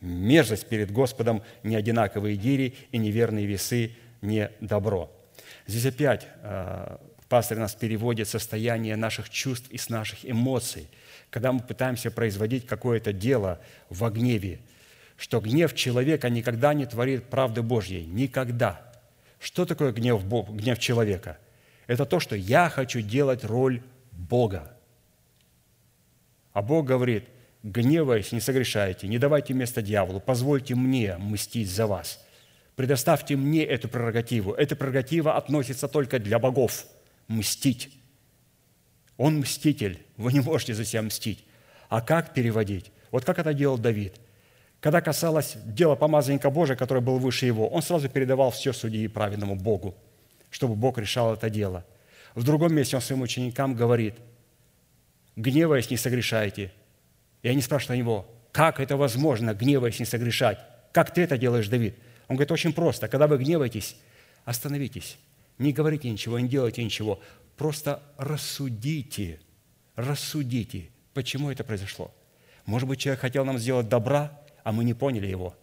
[0.00, 5.10] мерзость перед Господом, неодинаковые гири и неверные весы не добро.
[5.66, 6.96] Здесь опять э,
[7.28, 10.88] пастор нас переводит состояние наших чувств и с наших эмоций,
[11.30, 14.60] когда мы пытаемся производить какое-то дело в гневе,
[15.16, 18.06] что гнев человека никогда не творит правды Божьей.
[18.06, 18.80] Никогда.
[19.38, 21.38] Что такое гнев, Бог, гнев человека?
[21.86, 23.82] Это то, что я хочу делать роль
[24.12, 24.76] Бога.
[26.52, 27.24] А Бог говорит–
[27.62, 32.24] гневаясь, не согрешайте, не давайте место дьяволу, позвольте мне мстить за вас.
[32.76, 34.52] Предоставьте мне эту прерогативу.
[34.52, 36.86] Эта прерогатива относится только для богов–
[37.28, 37.90] мстить.
[39.16, 41.44] Он мститель, вы не можете за себя мстить.
[41.88, 42.90] А как переводить?
[43.10, 44.14] Вот как это делал Давид.
[44.80, 49.56] Когда касалось дела помазанника Божия, который был выше его, он сразу передавал все судьи праведному
[49.56, 49.94] Богу,
[50.48, 51.84] чтобы Бог решал это дело.
[52.34, 54.14] В другом месте он своим ученикам говорит,
[55.36, 56.72] гневаясь, не согрешайте.
[57.42, 60.58] И они спрашивают у него, как это возможно, гневаясь, не согрешать?
[60.92, 61.94] Как ты это делаешь, Давид?
[62.28, 63.08] Он говорит, очень просто.
[63.08, 63.96] Когда вы гневаетесь,
[64.44, 65.18] остановитесь.
[65.58, 67.20] Не говорите ничего, не делайте ничего.
[67.56, 69.40] Просто рассудите,
[69.94, 72.14] рассудите, почему это произошло.
[72.64, 75.54] Может быть, человек хотел нам сделать добра, а мы не поняли его.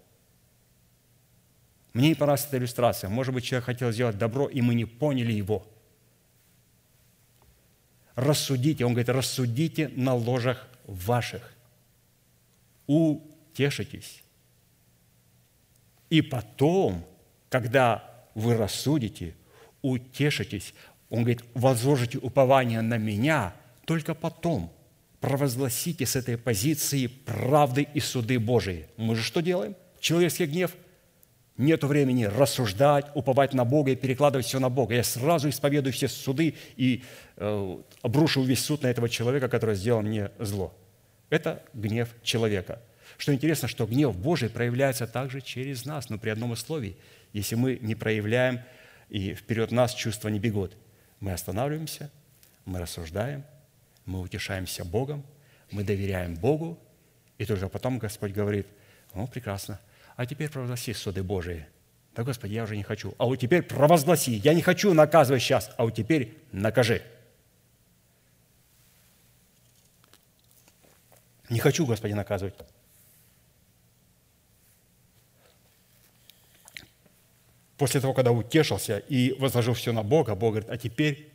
[1.94, 3.10] Мне не понравилась эта иллюстрация.
[3.10, 5.66] Может быть, человек хотел сделать добро, и мы не поняли его.
[8.14, 11.54] Рассудите, он говорит, рассудите на ложах ваших.
[12.88, 14.24] Утешитесь.
[16.10, 17.06] И потом,
[17.50, 19.36] когда вы рассудите,
[19.82, 20.74] утешитесь,
[21.10, 23.54] он говорит, возложите упование на меня,
[23.86, 24.72] только потом
[25.20, 28.88] провозгласите с этой позиции правды и суды Божии.
[28.98, 29.76] Мы же что делаем?
[30.00, 30.76] Человеческий гнев–
[31.58, 34.96] нет времени рассуждать, уповать на Бога и перекладывать все на Бога.
[34.96, 37.04] Я сразу исповедую все суды и
[37.36, 40.74] э, обрушу весь суд на этого человека, который сделал мне зло.
[41.30, 42.82] Это гнев человека.
[43.18, 46.98] Что интересно, что гнев Божий проявляется также через нас, но при одном условии.
[47.34, 48.62] Если мы не проявляем,
[49.10, 50.76] и вперед нас чувства не бегут,
[51.20, 52.12] мы останавливаемся,
[52.66, 53.44] мы рассуждаем,
[54.06, 55.26] мы утешаемся Богом,
[55.72, 56.80] мы доверяем Богу,
[57.38, 58.68] и только потом Господь говорит,
[59.14, 59.80] ну, прекрасно,
[60.16, 61.66] а теперь провозгласи суды Божии.
[62.16, 63.14] Да, Господи, я уже не хочу.
[63.20, 64.32] А вот теперь провозгласи.
[64.32, 67.04] Я не хочу наказывать сейчас, а вот теперь накажи.
[71.50, 72.56] Не хочу, Господи, наказывать.
[77.78, 81.32] После того, когда утешился и возложил все на Бога, Бог говорит, а теперь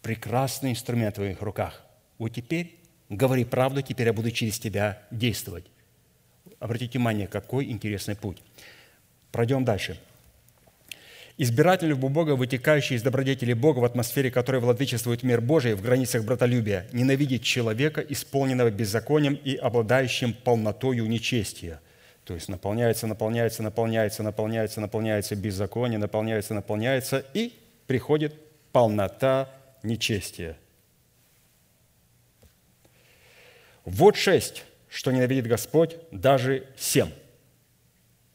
[0.00, 1.82] прекрасный инструмент в твоих руках.
[2.18, 5.66] Вот теперь говори правду, теперь я буду через тебя действовать.
[6.58, 8.42] Обратите внимание, какой интересный путь.
[9.30, 10.00] Пройдем дальше.
[11.42, 16.24] Избиратель любого Бога, вытекающий из добродетели Бога в атмосфере, которой владычествует мир Божий в границах
[16.24, 21.80] братолюбия, ненавидит человека, исполненного беззаконием и обладающим полнотою нечестия.
[22.22, 27.52] То есть наполняется, наполняется, наполняется, наполняется, наполняется беззаконие, наполняется, наполняется, и
[27.88, 28.36] приходит
[28.70, 29.50] полнота
[29.82, 30.56] нечестия.
[33.84, 37.10] Вот шесть что ненавидит Господь, даже семь.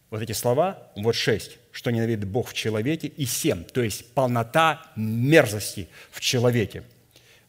[0.09, 4.91] Вот эти слова, вот шесть, что ненавидит Бог в человеке, и семь, то есть полнота
[4.95, 6.83] мерзости в человеке.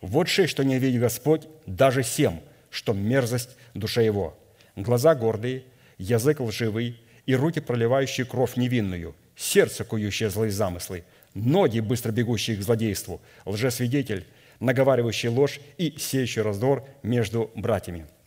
[0.00, 2.40] Вот шесть, что ненавидит Господь, даже семь,
[2.70, 4.36] что мерзость душе его.
[4.74, 5.64] Глаза гордые,
[5.98, 12.62] язык лживый, и руки, проливающие кровь невинную, сердце, кующее злые замыслы, ноги, быстро бегущие к
[12.62, 14.26] злодейству, лжесвидетель,
[14.58, 18.06] наговаривающий ложь и сеющий раздор между братьями–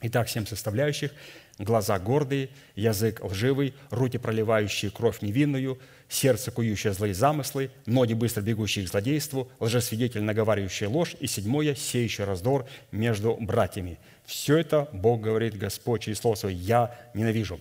[0.00, 1.12] Итак, семь составляющих–
[1.58, 8.86] глаза гордые, язык лживый, руки, проливающие кровь невинную, сердце, кующее злые замыслы, ноги, быстро бегущие
[8.86, 13.98] к злодейству, лжесвидетель, наговаривающий ложь, и седьмое– сеющий раздор между братьями.
[14.24, 17.60] Все это Бог говорит Господь через Слово Свое «Я ненавижу».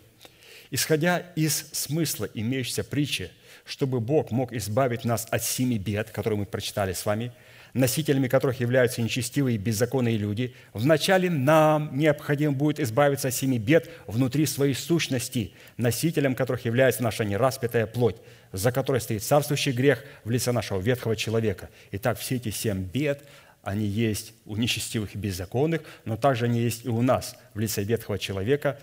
[0.69, 3.31] Исходя из смысла имеющейся притчи,
[3.65, 7.31] чтобы Бог мог избавить нас от семи бед, которые мы прочитали с вами–
[7.77, 13.89] носителями которых являются нечестивые и беззаконные люди, вначале нам необходимо будет избавиться от семи бед
[14.07, 18.17] внутри своей сущности, носителем которых является наша нераспятая плоть,
[18.51, 21.69] за которой стоит царствующий грех в лице нашего ветхого человека.
[21.91, 23.23] Итак, все эти семь бед,
[23.61, 27.83] они есть у нечестивых и беззаконных, но также они есть и у нас в лице
[27.83, 28.79] ветхого человека,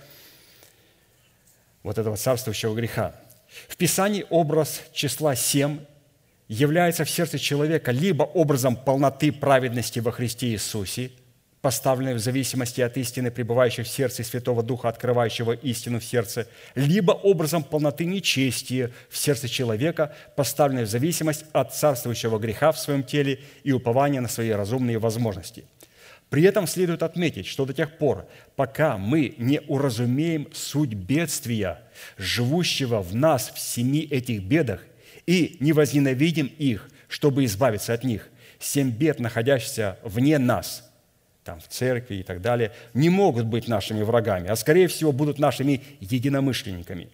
[1.83, 3.15] вот этого царствующего греха.
[3.69, 5.81] В Писании образ числа семь
[6.55, 11.11] является в сердце человека либо образом полноты праведности во Христе Иисусе,
[11.61, 17.13] поставленной в зависимости от истины, пребывающей в сердце Святого Духа, открывающего истину в сердце, либо
[17.13, 23.41] образом полноты нечестия в сердце человека, поставленной в зависимость от царствующего греха в своем теле
[23.65, 25.65] и упования на свои разумные возможности.
[26.31, 31.81] При этом следует отметить, что до тех пор, пока мы не уразумеем суть бедствия,
[32.17, 34.81] живущего в нас в семи этих бедах,
[35.27, 38.29] и не возненавидим их, чтобы избавиться от них.
[38.59, 40.91] Семь бед, находящихся вне нас,
[41.45, 45.39] там, в церкви и так далее, не могут быть нашими врагами, а скорее всего будут
[45.39, 47.09] нашими единомышленниками.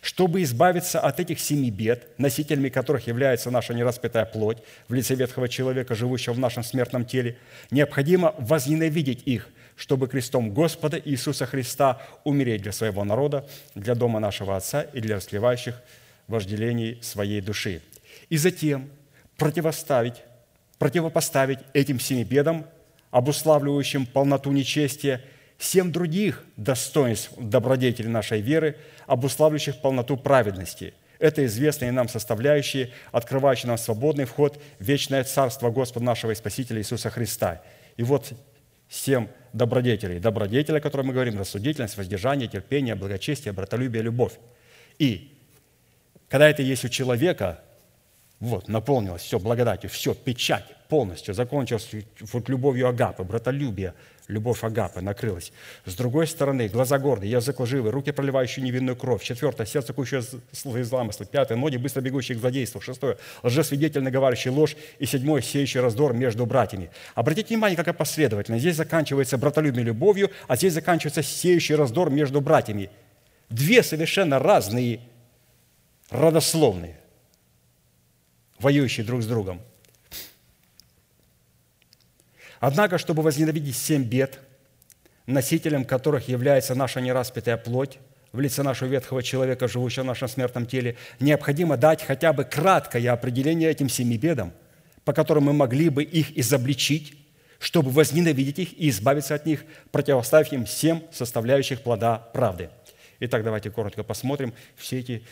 [0.00, 5.48] Чтобы избавиться от этих семи бед, носителями которых является наша нераспятая плоть в лице ветхого
[5.48, 7.38] человека, живущего в нашем смертном теле,
[7.70, 14.56] необходимо возненавидеть их, чтобы крестом Господа Иисуса Христа умереть для своего народа, для дома нашего
[14.56, 15.80] Отца и для расливающих
[16.28, 17.82] вожделений своей души.
[18.28, 18.90] И затем
[19.36, 20.22] противоставить,
[20.78, 22.66] противопоставить этим семи бедам,
[23.10, 25.22] обуславливающим полноту нечестия,
[25.58, 33.78] семь других достоинств добродетели нашей веры, обуславливающих полноту праведности– это известные нам составляющие, открывающие нам
[33.78, 37.62] свободный вход в вечное Царство Господа нашего и Спасителя Иисуса Христа.
[37.96, 38.32] И вот
[38.88, 40.18] семь добродетелей.
[40.18, 44.34] Добродетели, о которых мы говорим, рассудительность, воздержание, терпение, благочестие, братолюбие, любовь.
[44.98, 45.35] И
[46.28, 47.60] когда это есть у человека,
[48.40, 53.94] вот, наполнилось все благодатью, все, печать полностью, закончилось вот любовью Агапы, братолюбие,
[54.28, 55.52] любовь Агапы накрылась.
[55.84, 59.22] С другой стороны, глаза гордые, язык лживый, руки, проливающие невинную кровь.
[59.22, 61.26] Четвертое, сердце, кующее злые замыслы.
[61.26, 62.80] Пятое, ноги, быстро бегущие к злодейству.
[62.80, 64.76] Шестое, лжесвидетель, наговаривающий ложь.
[64.98, 66.90] И седьмое, сеющий раздор между братьями.
[67.14, 68.62] Обратите внимание, какая последовательность.
[68.62, 72.90] Здесь заканчивается братолюбие любовью, а здесь заканчивается сеющий раздор между братьями.
[73.48, 75.00] Две совершенно разные
[76.10, 77.00] родословные,
[78.58, 79.60] воюющие друг с другом–
[82.60, 84.40] Однако, чтобы возненавидеть семь бед,
[85.26, 87.98] носителем которых является наша нераспятая плоть,
[88.32, 93.08] в лице нашего ветхого человека, живущего в нашем смертном теле, необходимо дать хотя бы краткое
[93.10, 94.52] определение этим семи бедам,
[95.04, 97.16] по которым мы могли бы их изобличить,
[97.58, 102.68] чтобы возненавидеть их и избавиться от них, противоставив им всем составляющих плода правды.
[103.20, 105.24] Итак, давайте коротко посмотрим все эти,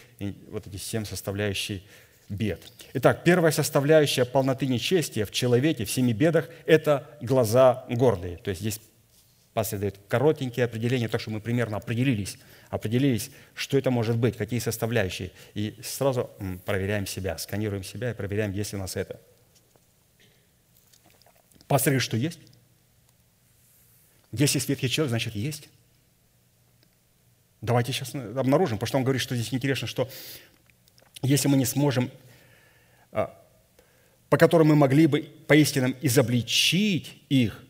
[0.49, 1.83] вот эти семь составляющих
[2.29, 2.61] бед.
[2.95, 8.39] Итак, первая составляющая полноты нечестия в человеке, в семи бедах– это глаза гордые.
[8.39, 8.81] То есть здесь
[9.53, 12.39] пастор дает коротенькие определения, то, что мы примерно определились,
[12.71, 15.31] определились, что это может быть, какие составляющие.
[15.55, 16.31] И сразу
[16.65, 19.21] проверяем себя, сканируем себя и проверяем, есть ли у нас это.
[21.69, 22.39] Говорит, что есть.
[24.33, 25.69] Если ветхий человек, значит, есть.
[27.65, 30.09] Давайте сейчас обнаружим, потому что он говорит, что здесь интересно, что
[31.23, 32.11] если мы не сможем,
[33.11, 33.35] а,
[34.29, 37.65] по которым мы могли бы поистине изобличить их,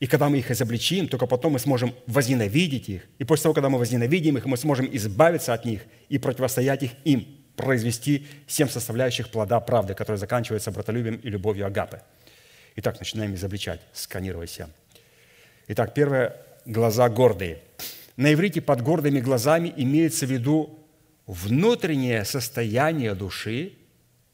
[0.00, 3.02] и когда мы их изобличим, только потом мы сможем возненавидеть их.
[3.18, 6.90] И после того, когда мы возненавидим их, мы сможем избавиться от них и противостоять их
[7.04, 12.00] им, произвести семь составляющих плода правды, которые заканчиваются братолюбием и любовью Агапы.
[12.76, 14.68] Итак, начинаем изобличать, сканировать себя.
[15.68, 17.58] Итак, первое– глаза гордые.
[18.16, 20.78] На иврите под гордыми глазами имеется в виду
[21.26, 23.72] внутреннее состояние души,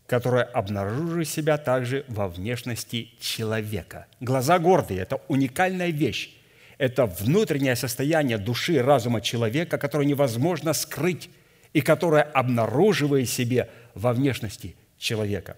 [0.06, 4.06] которое обнаруживает себя также во внешности человека.
[4.20, 6.36] Глаза гордые– это уникальная вещь.
[6.78, 11.30] Это внутреннее состояние души, разума человека, которое невозможно скрыть
[11.72, 15.56] и которое обнаруживает себе во внешности человека.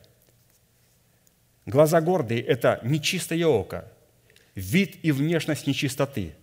[1.65, 3.91] Глаза гордые– это нечистое око,
[4.55, 6.35] вид и внешность нечистоты,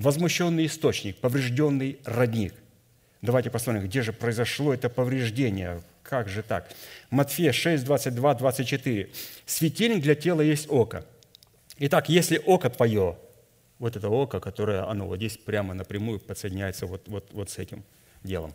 [0.00, 2.54] возмущенный источник, поврежденный родник–
[3.22, 5.82] Давайте посмотрим, где же произошло это повреждение.
[6.02, 6.70] Как же так?
[7.10, 9.10] Матфея 6, 22, 24.
[9.44, 11.04] «Светильник для тела есть око.
[11.78, 13.18] Итак, если око твое,
[13.78, 17.84] вот это око, которое, оно вот здесь прямо напрямую подсоединяется вот, вот, вот с этим
[18.22, 18.54] делом,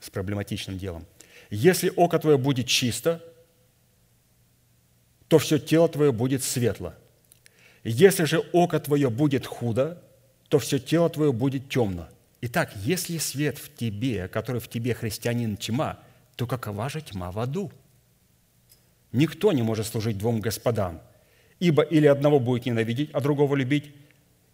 [0.00, 1.06] с проблематичным делом.
[1.50, 3.22] Если око твое будет чисто,
[5.28, 6.94] то все тело твое будет светло.
[7.84, 10.02] Если же око твое будет худо,
[10.48, 12.08] то все тело твое будет темно.
[12.40, 15.98] Итак, если свет в тебе, который в тебе христианин тьма,
[16.36, 17.70] то какова же тьма в аду?
[19.12, 21.00] Никто не может служить двум господам,
[21.60, 23.94] ибо или одного будет ненавидеть, а другого любить,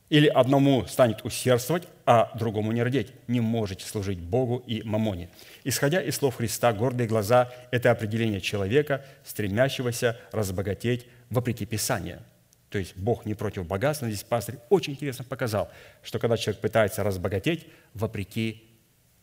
[0.08, 3.12] или одному станет усердствовать, а другому не родить.
[3.28, 5.30] Не можете служить Богу и мамоне.
[5.62, 12.20] Исходя из слов Христа, гордые глаза– это определение человека, стремящегося разбогатеть вопреки Писанию–
[12.70, 15.70] то есть Бог не против богатства, здесь пастырь очень интересно показал,
[16.02, 18.62] что когда человек пытается разбогатеть вопреки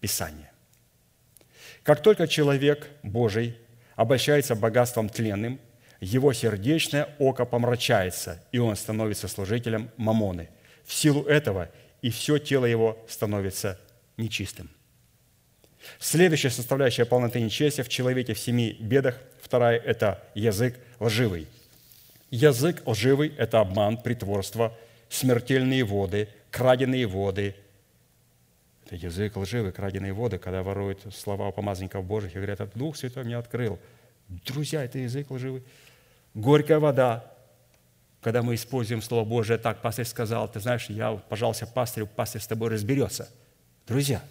[0.01, 0.47] Писанию.
[1.83, 3.57] Как только человек Божий
[3.95, 5.60] обольщается богатством тленным,
[6.01, 10.49] его сердечное око помрачается, и он становится служителем мамоны.
[10.86, 13.79] В силу этого и все тело его становится
[14.17, 14.69] нечистым.
[16.00, 21.48] Следующая составляющая полноты нечестия в человеке в семи бедах, вторая– это язык лживый–
[22.30, 24.78] Язык лживый– это обман, притворство,
[25.10, 27.56] смертельные воды, краденые воды.
[28.86, 33.23] Это язык лживый, краденые воды, когда воруют слова у помазанников Божьих и говорят, Дух Святой
[33.23, 33.80] мне открыл.
[34.28, 35.63] Друзья, это язык лживый.
[36.34, 37.34] Горькая вода,
[38.21, 42.48] когда мы используем Слово Божие так, пастор сказал, ты знаешь, я пожалуйста, пастырю, пастырь с
[42.48, 43.30] тобой разберется.
[43.88, 44.21] Друзья,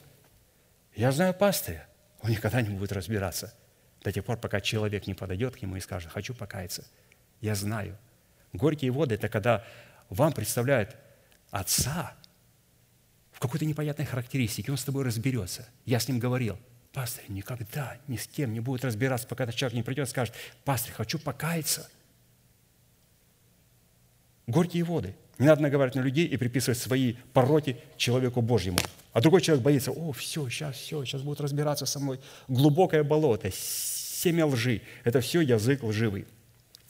[0.94, 1.86] я знаю пастыря,
[2.20, 3.54] он никогда не будет разбираться
[4.02, 6.84] до тех пор, пока человек не подойдет к нему и скажет, хочу покаяться–
[7.40, 7.96] я знаю.
[8.52, 9.64] Горькие воды– это когда
[10.08, 10.96] вам представляют
[11.50, 12.14] Отца
[13.32, 15.68] в какой-то непонятной характеристике, он с тобой разберется.
[15.84, 16.58] Я с ним говорил,
[16.92, 20.34] пастор никогда ни с кем не будет разбираться, пока этот человек не придет и скажет,
[20.64, 21.90] пастор, хочу покаяться.
[24.46, 25.14] Горькие воды.
[25.38, 28.78] Не надо наговаривать на людей и приписывать свои пороки человеку Божьему.
[29.12, 32.20] А другой человек боится, о, все, сейчас, все, сейчас будут разбираться со мной.
[32.48, 34.80] Глубокое болото, семя лжи.
[35.04, 36.26] Это все язык лживый.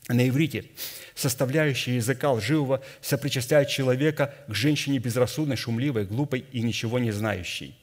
[0.09, 0.67] На иврите
[1.15, 7.77] составляющая языка лживого сопричастляет человека к женщине безрассудной, шумливой, глупой и ничего не знающей.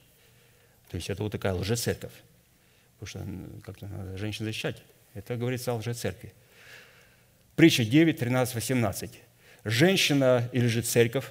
[0.90, 2.14] То есть это вот такая лжецерковь.
[3.00, 4.82] Потому что как-то надо женщин защищать.
[5.14, 6.34] Это говорится о лжецеркви.
[7.56, 9.12] Притча 9, 13, 18.
[9.66, 11.26] Женщина или же церковь,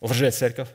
[0.00, 0.68] лжецерковь,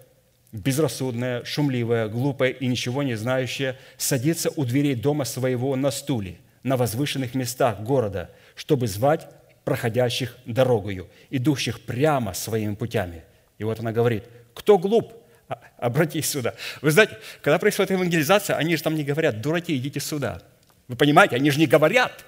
[0.51, 6.77] безрассудная, шумливая, глупая и ничего не знающая, садится у дверей дома своего на стуле, на
[6.77, 9.27] возвышенных местах города, чтобы звать
[9.67, 13.25] проходящих дорогою, идущих прямо своими путями.
[13.57, 15.11] И вот она говорит, кто глуп,
[15.49, 16.53] а, обратись сюда.
[16.81, 20.41] Вы знаете, когда происходит евангелизация, они же там не говорят, дураки, идите сюда.
[20.87, 22.23] Вы понимаете, они же не говорят.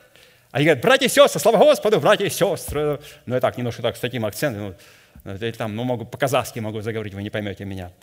[0.52, 3.00] Они говорят, братья и сестры, слава Господу, братья и сестры.
[3.26, 4.76] Ну, я так, немножко так, с таким акцентом.
[5.24, 7.94] Ну, там, ну, могу, по-казахски могу заговорить, вы не поймете меня.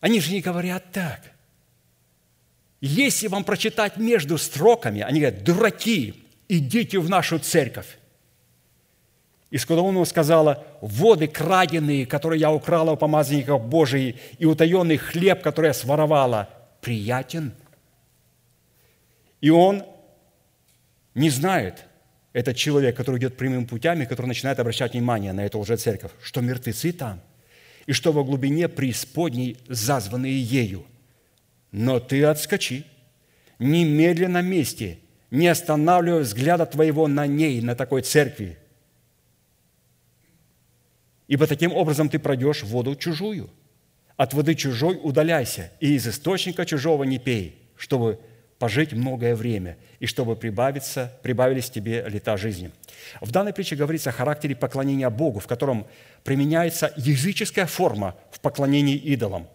[0.00, 1.20] Они же не говорят так.
[2.80, 7.86] Если вам прочитать между строками, они говорят, дураки, идите в нашу церковь.
[9.54, 15.68] И Скудоунова сказала, воды краденые, которые я украла у помазанников Божиих, и утаенный хлеб, который
[15.68, 16.48] я своровала,
[16.80, 17.52] приятен.
[19.40, 19.84] И он
[21.14, 21.84] не знает,
[22.32, 26.90] этот человек, который идет прямыми путями, который начинает обращать внимание на эту лжецерковь, что мертвецы
[26.90, 27.20] там,
[27.86, 30.84] и что во глубине преисподней зазванные ею.
[31.70, 32.86] Но ты отскочи,
[33.60, 34.98] немедленно месте,
[35.30, 38.58] не останавливая взгляда твоего на ней, на такой церкви,
[41.28, 43.50] Ибо таким образом ты пройдешь воду чужую.
[44.16, 48.20] От воды чужой удаляйся, и из источника чужого не пей, чтобы
[48.58, 52.70] пожить многое время, и чтобы прибавиться, прибавились тебе лета жизни.
[53.20, 55.86] В данной притче говорится о характере поклонения Богу, в котором
[56.22, 59.48] применяется языческая форма в поклонении идолам,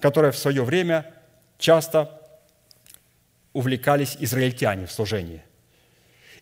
[0.00, 1.12] которая в свое время
[1.58, 2.20] часто
[3.52, 5.42] увлекались израильтяне в служении.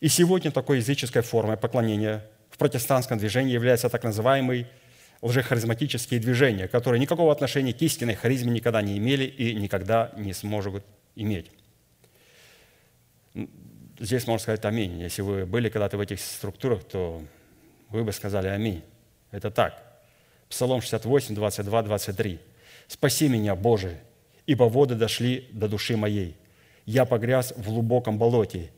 [0.00, 2.24] И сегодня такой языческой формой поклонения
[2.54, 4.68] в протестантском движении является так называемый
[5.22, 10.84] лжехаризматические движения, которые никакого отношения к истинной харизме никогда не имели и никогда не смогут
[11.16, 11.50] иметь.
[13.98, 15.00] Здесь можно сказать «Аминь».
[15.00, 17.24] Если вы были когда-то в этих структурах, то
[17.88, 18.84] вы бы сказали «Аминь».
[19.32, 19.82] Это так.
[20.48, 22.38] Псалом 68, 22, 23.
[22.86, 23.98] «Спаси меня, Боже,
[24.46, 26.36] ибо воды дошли до души моей.
[26.86, 28.70] Я погряз в глубоком болоте,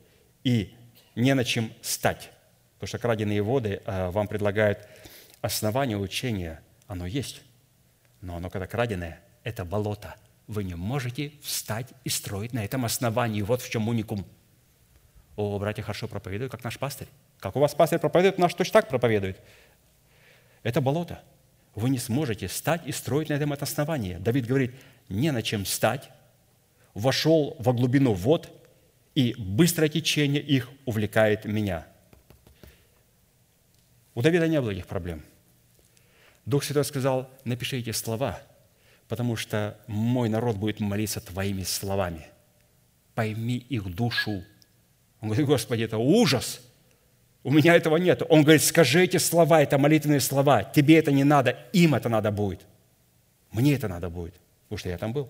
[0.43, 0.73] и
[1.13, 2.31] не на чем стать».
[2.77, 4.87] Потому что краденые воды э, вам предлагают
[5.41, 7.41] основание учения, оно есть.
[8.21, 10.15] Но оно, когда краденое, это болото.
[10.45, 13.41] Вы не можете встать и строить на этом основании.
[13.41, 14.25] Вот в чем уникум.
[15.35, 17.07] О, братья хорошо проповедуют, как наш пастырь.
[17.39, 19.41] Как у вас пастырь проповедует, наш точно так проповедует.
[20.61, 21.23] Это болото.
[21.73, 24.15] Вы не сможете стать и строить на этом основании.
[24.15, 24.75] Давид говорит,
[25.09, 26.09] не на чем стать.
[26.93, 28.51] Вошел во глубину вод,
[29.15, 31.87] и быстрое течение их увлекает меня–
[34.17, 35.21] у Давида не было этих проблем.
[36.43, 38.41] Дух Святой сказал, напиши эти слова,
[39.07, 42.25] потому что мой народ будет молиться твоими словами.
[43.13, 44.43] Пойми их душу.
[45.21, 46.61] Он говорит, Господи, это ужас.
[47.43, 48.23] У меня этого нет.
[48.27, 50.63] Он говорит, скажи эти слова, это молитвенные слова.
[50.63, 52.65] Тебе это не надо, им это надо будет.
[53.51, 55.29] Мне это надо будет, потому что я там был.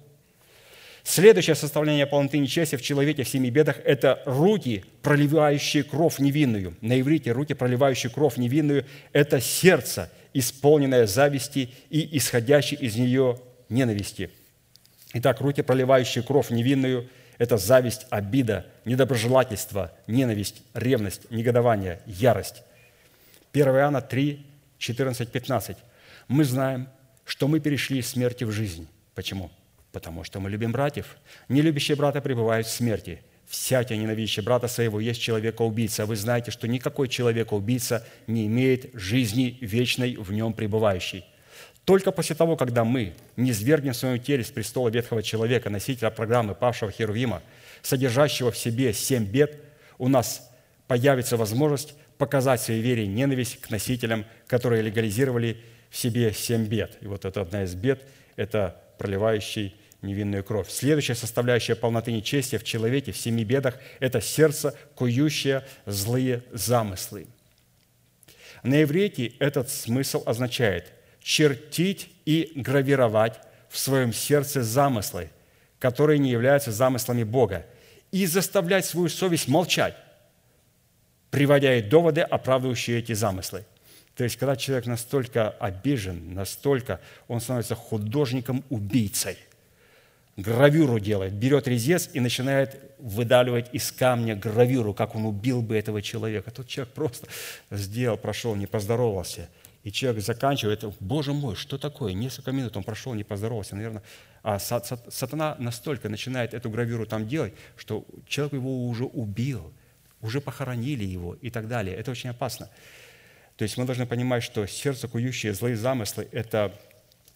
[1.10, 6.76] Следующее составление полноты нечести в человеке в семи бедах– это руки, проливающие кровь невинную.
[6.82, 13.39] На иврите руки, проливающие кровь невинную– это сердце, исполненное зависти и исходящей из нее
[13.70, 14.32] ненависти.
[15.14, 22.64] Итак, руки, проливающие кровь невинную– это зависть, обида, недоброжелательство, ненависть, ревность, негодование, ярость.
[23.53, 24.45] 1 Иоанна 3,
[24.78, 25.78] 14, 15.
[26.28, 26.89] Мы знаем,
[27.24, 28.89] что мы перешли из смерти в жизнь.
[29.16, 29.49] Почему?
[29.91, 31.17] Потому что мы любим братьев.
[31.49, 33.21] Нелюбящие брата пребывают в смерти.
[33.47, 36.05] Всякий ненавидящий брата своего есть человека-убийца.
[36.05, 41.25] Вы знаете, что никакой человека-убийца не имеет жизни вечной в нем пребывающей.
[41.85, 46.09] Только после того, когда мы не свергнем в своем теле с престола ветхого человека, носителя
[46.09, 47.41] программы павшего Херувима,
[47.81, 49.63] содержащего в себе семь бед,
[49.97, 50.51] у нас
[50.88, 56.97] появится возможность показать своей вере ненависть к носителям, которые легализировали в себе семь бед.
[56.99, 58.01] И вот это одна из бед–
[58.35, 60.69] это проливающий невинную кровь.
[60.69, 67.27] Следующая составляющая полноты нечестия в человеке, в семи бедах– это сердце, кующее злые замыслы.
[68.63, 70.91] На иврите этот смысл означает
[71.21, 73.39] чертить и гравировать
[73.69, 75.29] в своем сердце замыслы,
[75.79, 77.65] которые не являются замыслами Бога,
[78.11, 79.95] и заставлять свою совесть молчать,
[81.29, 83.65] приводя ей доводы, оправдывающие эти замыслы.
[84.18, 89.38] То есть, когда человек настолько обижен, настолько он становится художником-убийцей,
[90.36, 96.01] гравюру делает, берет резец и начинает выдавливать из камня гравюру, как он убил бы этого
[96.01, 96.49] человека.
[96.49, 97.28] Тут человек просто
[97.70, 99.49] сделал, прошел, не поздоровался.
[99.84, 102.13] И человек заканчивает, боже мой, что такое?
[102.13, 104.01] Несколько минут он прошел, не поздоровался, наверное.
[104.41, 109.72] А сатана настолько начинает эту гравюру там делать, что человек его уже убил,
[110.22, 111.95] уже похоронили его и так далее.
[111.95, 112.70] Это очень опасно.
[113.58, 116.80] То есть мы должны понимать, что сердце, кующее злые замыслы, это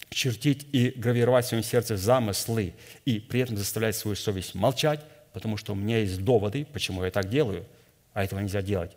[0.09, 2.73] чертить и гравировать в своем сердце замыслы
[3.05, 5.01] и при этом заставлять свою совесть молчать,
[5.33, 7.65] потому что у меня есть доводы, почему я так делаю,
[8.13, 8.91] а этого нельзя делать.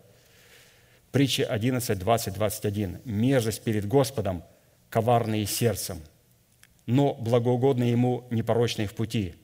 [1.13, 3.01] Притча 11, 20, 21.
[3.05, 4.43] «Мерзость перед Господом,
[4.91, 6.03] коварные сердцем,
[6.87, 9.35] но благоугодные Ему непорочные в пути.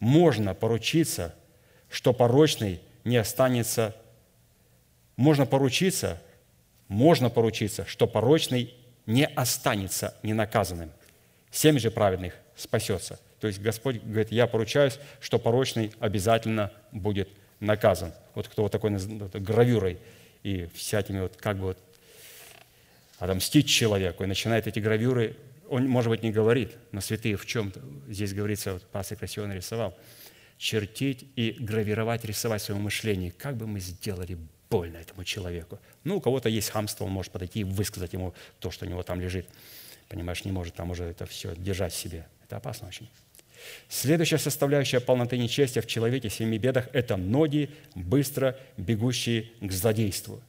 [0.00, 1.34] Можно поручиться,
[1.90, 3.94] что порочный не останется,
[5.16, 6.20] можно поручиться,
[6.90, 8.74] можно поручиться, что порочный
[9.06, 10.90] не останется ненаказанным.
[11.52, 13.20] Семь же праведных спасется.
[13.40, 17.28] То есть Господь говорит, я поручаюсь, что порочный обязательно будет
[17.60, 18.12] наказан.
[18.34, 18.90] Вот кто вот такой
[19.34, 19.98] гравюрой
[20.42, 21.78] и всякими вот как бы вот
[23.20, 25.36] отомстить человеку и начинает эти гравюры,
[25.68, 27.72] он, может быть, не говорит, но святые в чем
[28.08, 29.96] здесь говорится, вот пастор красиво нарисовал,
[30.58, 34.36] чертить и гравировать, рисовать в своем как бы мы сделали
[34.70, 35.78] больно этому человеку.
[36.04, 39.02] Ну, у кого-то есть хамство, он может подойти и высказать ему то, что у него
[39.02, 39.46] там лежит
[40.10, 42.26] понимаешь, не может там уже это все держать в себе.
[42.44, 43.08] Это опасно очень.
[43.88, 50.42] Следующая составляющая полноты нечестия в человеке в семи бедах– это ноги, быстро бегущие к злодейству.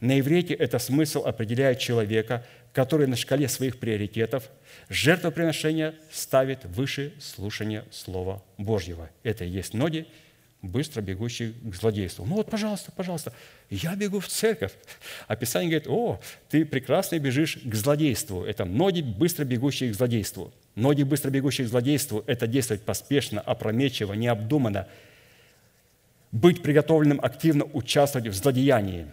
[0.00, 4.50] На иврите это смысл определяет человека, который на шкале своих приоритетов
[4.88, 9.08] жертвоприношение ставит выше слушания Слова Божьего.
[9.22, 10.06] Это и есть ноги,
[10.68, 12.24] быстро бегущий к злодейству.
[12.24, 13.32] Ну вот, пожалуйста, пожалуйста,
[13.70, 14.72] я бегу в церковь.
[15.26, 18.44] А Писание говорит, о, ты прекрасно бежишь к злодейству.
[18.44, 20.52] Это ноги, быстро бегущие к злодейству.
[20.74, 24.88] Ноги, быстро бегущие к злодейству– это действовать поспешно, опрометчиво, необдуманно,
[26.32, 29.06] быть приготовленным активно участвовать в злодеянии.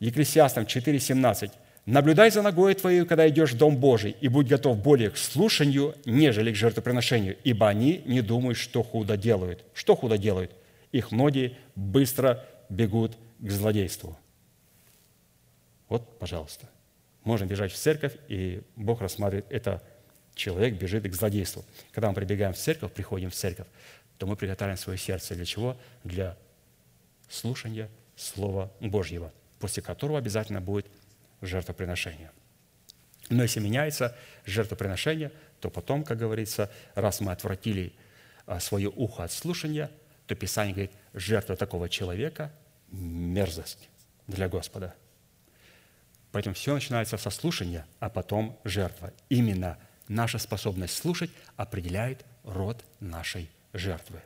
[0.00, 1.50] Екклесиастам 4,17.
[1.84, 5.96] Наблюдай за ногой твоей, когда идешь в Дом Божий, и будь готов более к слушанию,
[6.04, 9.64] нежели к жертвоприношению, ибо они не думают, что худо делают.
[9.74, 10.52] Что худо делают?
[10.92, 14.16] Их ноги быстро бегут к злодейству.
[15.88, 16.68] Вот, пожалуйста.
[17.24, 19.82] Можно бежать в церковь, и Бог рассматривает это
[20.34, 21.64] человек бежит к злодейству.
[21.90, 23.66] Когда мы прибегаем в церковь, приходим в церковь,
[24.18, 25.76] то мы приготовим свое сердце для чего?
[26.04, 26.36] Для
[27.28, 30.86] слушания Слова Божьего, после которого обязательно будет
[31.42, 32.32] жертвоприношения.
[33.28, 34.16] Но если меняется
[34.46, 37.92] жертвоприношение, то потом, как говорится, раз мы отвратили
[38.46, 39.90] а, свое ухо от слушания,
[40.26, 42.52] то Писание говорит, жертва такого человека–
[42.90, 43.88] мерзость
[44.26, 44.94] для Господа.
[46.30, 49.12] Поэтому все начинается со слушания, а потом жертва.
[49.28, 49.78] Именно
[50.08, 54.20] наша способность слушать определяет род нашей жертвы.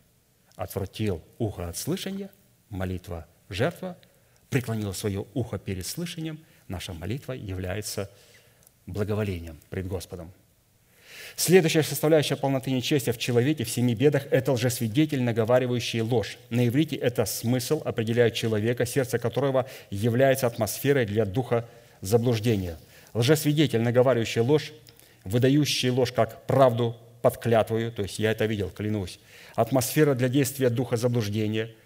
[0.55, 2.31] Отвратил ухо от слышания,
[2.71, 3.97] молитва– жертва,
[4.49, 8.11] преклонил свое ухо перед слышанием– наша молитва является
[8.87, 10.33] благоволением пред Господом.
[11.35, 16.39] Следующая составляющая полноты нечестия в человеке в семи бедах– это лжесвидетель, наговаривающий ложь.
[16.49, 21.69] На иврите это смысл определяет человека, сердце которого является атмосферой для духа
[22.01, 22.79] заблуждения.
[23.13, 24.73] Лжесвидетель, наговаривающий ложь,
[25.25, 29.19] выдающий ложь как правду под клятвою, то есть я это видел, клянусь.
[29.57, 31.71] Атмосфера для действия духа заблуждения–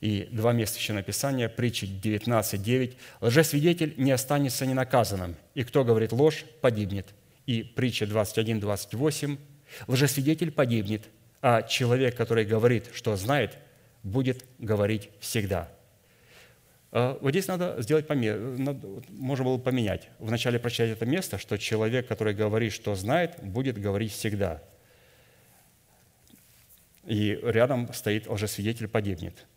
[0.00, 2.96] и два места еще написания, притчи 19.9.
[3.20, 7.06] «Лжесвидетель не останется ненаказанным, и кто говорит ложь, погибнет».
[7.46, 9.38] И притча 21.28.
[9.86, 11.04] «Лжесвидетель погибнет,
[11.42, 13.58] а человек, который говорит, что знает,
[14.02, 15.68] будет говорить всегда».
[16.92, 18.38] А, вот здесь надо сделать помер,
[19.10, 20.08] можно было поменять.
[20.18, 24.62] Вначале прочитать это место, что человек, который говорит, что знает, будет говорить всегда.
[27.04, 29.46] И рядом стоит лжесвидетель погибнет–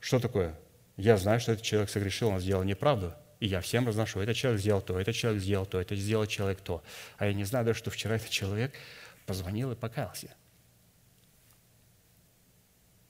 [0.00, 0.58] что такое?
[0.96, 4.20] Я знаю, что этот человек согрешил, он сделал неправду, и я всем разношу.
[4.20, 6.82] Этот человек сделал то, этот человек сделал то, это сделал человек то.
[7.18, 8.74] А я не знаю даже, что вчера этот человек
[9.26, 10.34] позвонил и покаялся.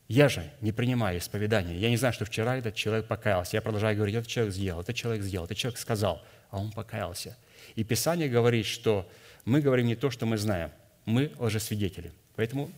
[0.08, 1.76] Я же не принимаю исповедания.
[1.76, 3.56] Я не знаю, что вчера этот человек покаялся.
[3.56, 6.20] Я продолжаю говорить, этот человек сделал, этот человек сделал, этот человек сказал,
[6.50, 7.36] а он покаялся.
[7.76, 9.08] И Писание говорит, что
[9.44, 10.72] мы говорим не то, что мы знаем.
[11.04, 12.12] Мы лжесвидетели.
[12.34, 12.72] Поэтому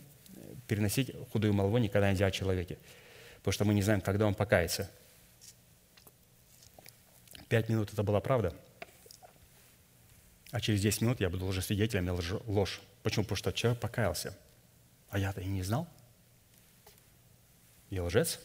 [0.67, 2.77] переносить худую молву никогда нельзя о человеке
[3.43, 4.89] потому что мы не знаем, когда он покается.
[7.49, 8.55] Пять минут– это была правда,
[10.49, 13.25] а через 10 минут я буду лжесвидетелем и ложь Почему?
[13.25, 14.33] Потому что человек покаялся.
[15.09, 15.87] А я-то и не знал.
[17.89, 18.39] Я лжец.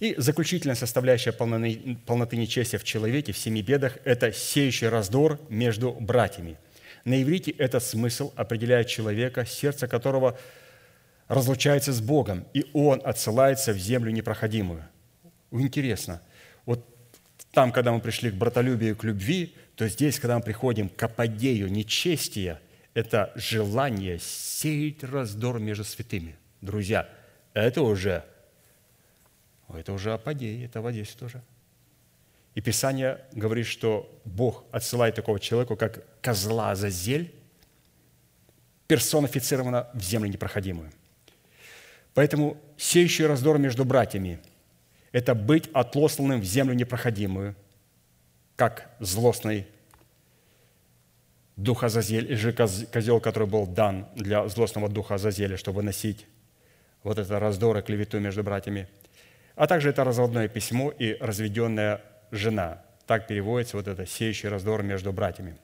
[0.00, 5.92] И заключительная составляющая полноты, полноты нечестия в человеке, в семи бедах– это сеющий раздор между
[5.92, 6.56] братьями.
[7.04, 10.38] На иврите этот смысл определяет человека, сердце которого
[11.32, 14.84] разлучается с Богом, и он отсылается в землю непроходимую.
[15.50, 16.20] Интересно,
[16.66, 16.86] вот
[17.52, 21.72] там, когда мы пришли к братолюбию, к любви, то здесь, когда мы приходим к апогею
[21.72, 22.60] нечестия,
[22.92, 26.36] это желание сеять раздор между святыми.
[26.60, 27.08] Друзья,
[27.54, 28.24] это уже
[29.74, 31.40] это уже апогей, это вот здесь тоже.
[32.54, 37.34] И Писание говорит, что Бог отсылает такого человека, как козла за зель,
[38.86, 40.92] персонифицировано в землю непроходимую.
[42.14, 44.38] Поэтому сеющий раздор между братьями–
[45.12, 47.54] это быть отлосланным в землю непроходимую,
[48.56, 49.66] как злостный
[51.56, 56.26] дух Азазель, же козел, который был дан для злостного духа Азазеля, чтобы носить
[57.02, 58.88] вот это раздор и клевету между братьями–
[59.54, 62.00] а также это разводное письмо и разведенная
[62.30, 62.82] жена.
[63.06, 65.56] Так переводится вот это «сеющий раздор между братьями».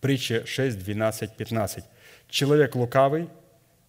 [0.00, 1.84] Притча 6, 12, 15.
[2.28, 3.28] «Человек лукавый,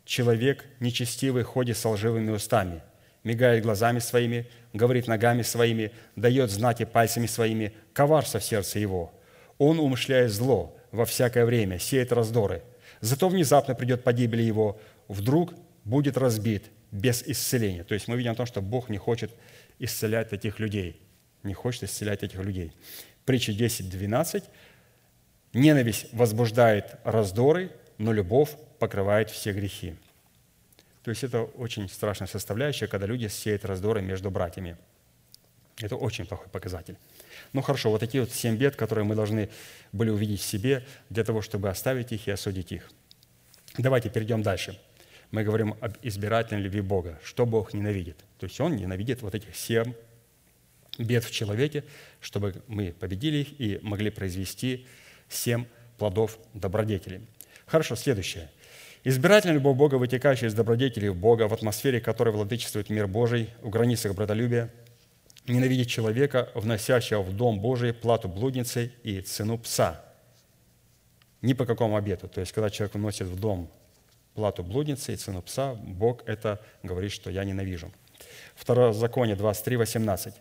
[0.05, 2.81] человек нечестивый ходит с лживыми устами,
[3.23, 9.13] мигает глазами своими, говорит ногами своими, дает знаки пальцами своими, коварство в сердце его.
[9.57, 12.63] Он умышляет зло во всякое время, сеет раздоры.
[12.99, 17.83] Зато внезапно придет погибель его, вдруг будет разбит, без исцеления.
[17.83, 19.31] То есть мы видим о том, что Бог не хочет
[19.79, 21.01] исцелять этих людей.
[21.43, 22.73] Не хочет исцелять этих людей.
[23.25, 24.43] Притча 10, 12.
[25.53, 28.51] Ненависть возбуждает раздоры, но любовь
[28.81, 29.95] покрывает все грехи.
[31.03, 34.75] То есть это очень страшная составляющая, когда люди сеют раздоры между братьями.
[35.79, 36.97] Это очень плохой показатель.
[37.53, 39.49] Ну хорошо, вот такие вот семь бед, которые мы должны
[39.93, 42.91] были увидеть в себе для того, чтобы оставить их и осудить их.
[43.77, 44.77] Давайте перейдем дальше
[45.31, 47.19] мы говорим об избирательной любви Бога.
[47.23, 48.17] Что Бог ненавидит?
[48.37, 49.93] То есть Он ненавидит вот этих семь
[50.97, 51.85] бед в человеке,
[52.19, 54.85] чтобы мы победили их и могли произвести
[55.29, 55.65] семь
[55.97, 57.21] плодов добродетели.
[57.65, 58.51] Хорошо, следующее.
[59.03, 64.13] Избирательная любовь Бога, вытекающая из добродетелей Бога, в атмосфере которой владычествует мир Божий, в границах
[64.13, 64.71] братолюбия,
[65.47, 70.05] ненавидит человека, вносящего в дом Божий плату блудницы и цену пса.
[71.41, 72.27] Ни по какому обету.
[72.27, 73.71] То есть, когда человек вносит в дом
[74.35, 77.91] плату блудницы и цену пса, Бог это говорит, что я ненавижу.
[78.53, 80.35] Второзаконие 23, 18.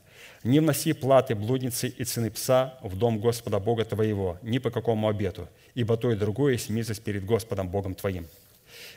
[0.45, 5.09] «Не вноси платы блудницы и цены пса в дом Господа Бога твоего, ни по какому
[5.09, 8.27] обету, ибо то и другое есть мизость перед Господом Богом твоим».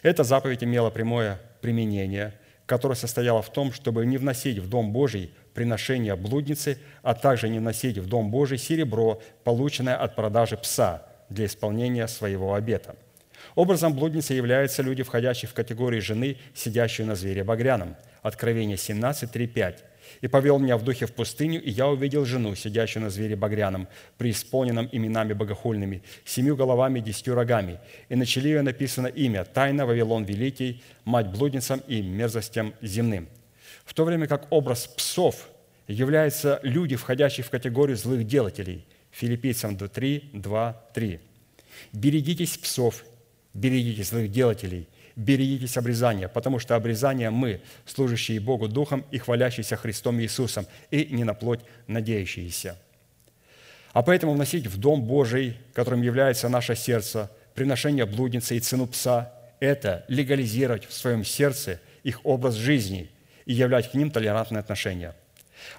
[0.04, 2.34] Эта заповедь имела прямое применение,
[2.68, 7.58] которое состояло в том, чтобы не вносить в Дом Божий приношение блудницы, а также не
[7.58, 12.96] вносить в Дом Божий серебро, полученное от продажи пса для исполнения своего обета–
[13.56, 17.96] Образом блудницы являются люди, входящие в категорию жены, сидящую на звере багряном.
[18.22, 19.84] Откровение 17, 3, 5.
[20.24, 23.90] «И повел меня в духе в пустыню, и я увидел жену, сидящую на звере багряном,
[24.18, 27.82] преисполненном именами богохульными, семью головами и десятью рогами.
[28.08, 33.28] И на челе ее написано имя «Тайна Вавилон Великий, мать блудницам и мерзостям земным».
[33.84, 35.50] В то время как образ псов
[35.90, 38.86] являются люди, входящие в категорию злых делателей.
[39.12, 41.20] Филиппийцам 3, 2, 3.
[41.92, 43.04] «Берегитесь псов,
[43.54, 50.20] берегите злых делателей, берегитесь обрезания, потому что обрезание мы, служащие Богу Духом и хвалящиеся Христом
[50.22, 52.78] Иисусом, и не на плоть надеющиеся.
[53.94, 59.32] А поэтому вносить в Дом Божий, которым является наше сердце, приношение блудницы и цену пса–
[59.60, 63.10] это легализировать в своем сердце их образ жизни
[63.46, 65.14] и являть к ним толерантное отношение.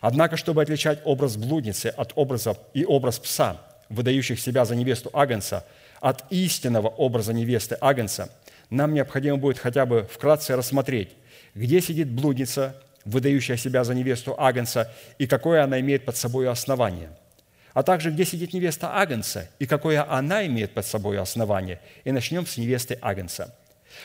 [0.01, 5.67] Однако, чтобы отличать образ блудницы от образа и образ пса, выдающих себя за невесту Агнца–
[6.05, 8.29] от истинного образа невесты Агнца,
[8.75, 11.11] нам необходимо будет хотя бы вкратце рассмотреть,
[11.55, 17.11] где сидит блудница, выдающая себя за невесту Агнца, и какое она имеет под собой основание,
[17.73, 21.81] а также где сидит невеста Агнца, и какое она имеет под собой основание.
[22.05, 23.55] И начнем с невесты Агнца.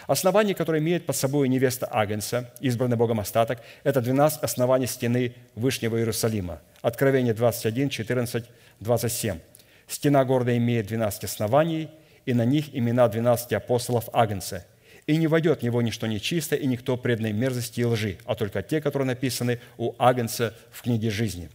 [0.08, 5.98] Основание, которое имеет под собой невеста Агнца, избранный Богом остаток, это 12 оснований стены Вышнего
[5.98, 6.60] Иерусалима.
[6.82, 8.46] Откровение 21, 14,
[8.80, 9.40] 27.
[9.88, 11.90] Стена города имеет 12 оснований,
[12.26, 14.66] и на них имена 12 апостолов Агнца.
[15.08, 18.62] И не войдет в него ничто нечисто, и никто преданной мерзости и лжи, а только
[18.62, 21.50] те, которые написаны у Агнца в книге жизни.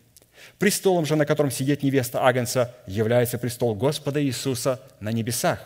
[0.59, 5.61] Престолом же, на котором сидит невеста Агнца, является престол Господа Иисуса на небесах.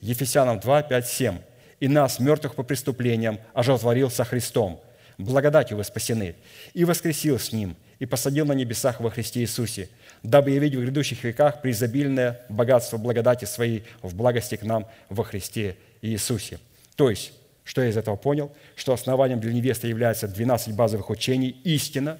[0.00, 1.38] Ефесянам 2, 5, 7.
[1.80, 4.80] «И нас, мертвых по преступлениям, оживотворил со Христом,
[5.18, 6.34] благодатью вы спасены,
[6.72, 9.88] и воскресил с Ним, и посадил на небесах во Христе Иисусе,
[10.22, 15.76] дабы явить в грядущих веках преизобильное богатство благодати Своей в благости к нам во Христе
[16.02, 16.58] Иисусе».
[16.96, 17.32] То есть,
[17.64, 18.52] что я из этого понял?
[18.74, 22.18] Что основанием для невесты является 12 базовых учений, истина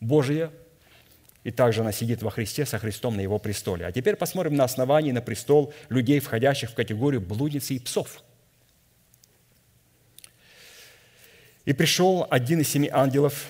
[0.00, 0.50] Божия,
[1.44, 3.86] и также она сидит во Христе со Христом на Его престоле.
[3.86, 8.22] А теперь посмотрим на основании на престол людей, входящих в категорию блудницы и псов.
[11.64, 13.46] «И пришел один из семи ангелов,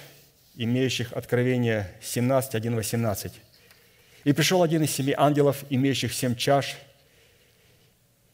[0.58, 3.32] имеющих откровение 17, 1, 18.
[4.24, 6.76] И пришел один из семи ангелов, имеющих семь чаш,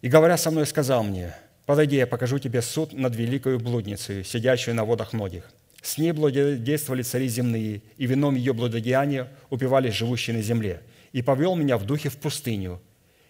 [0.01, 1.35] и, говоря со мной, сказал мне,
[1.67, 5.51] «Подойди, я покажу тебе суд над великою блудницей, сидящую на водах многих.
[5.81, 10.83] С ней блудодействовали цари земные, и вином ее блудодеяния упивались живущие на земле.
[11.13, 12.81] И повел меня в духе в пустыню,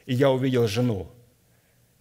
[0.06, 1.10] и я увидел жену,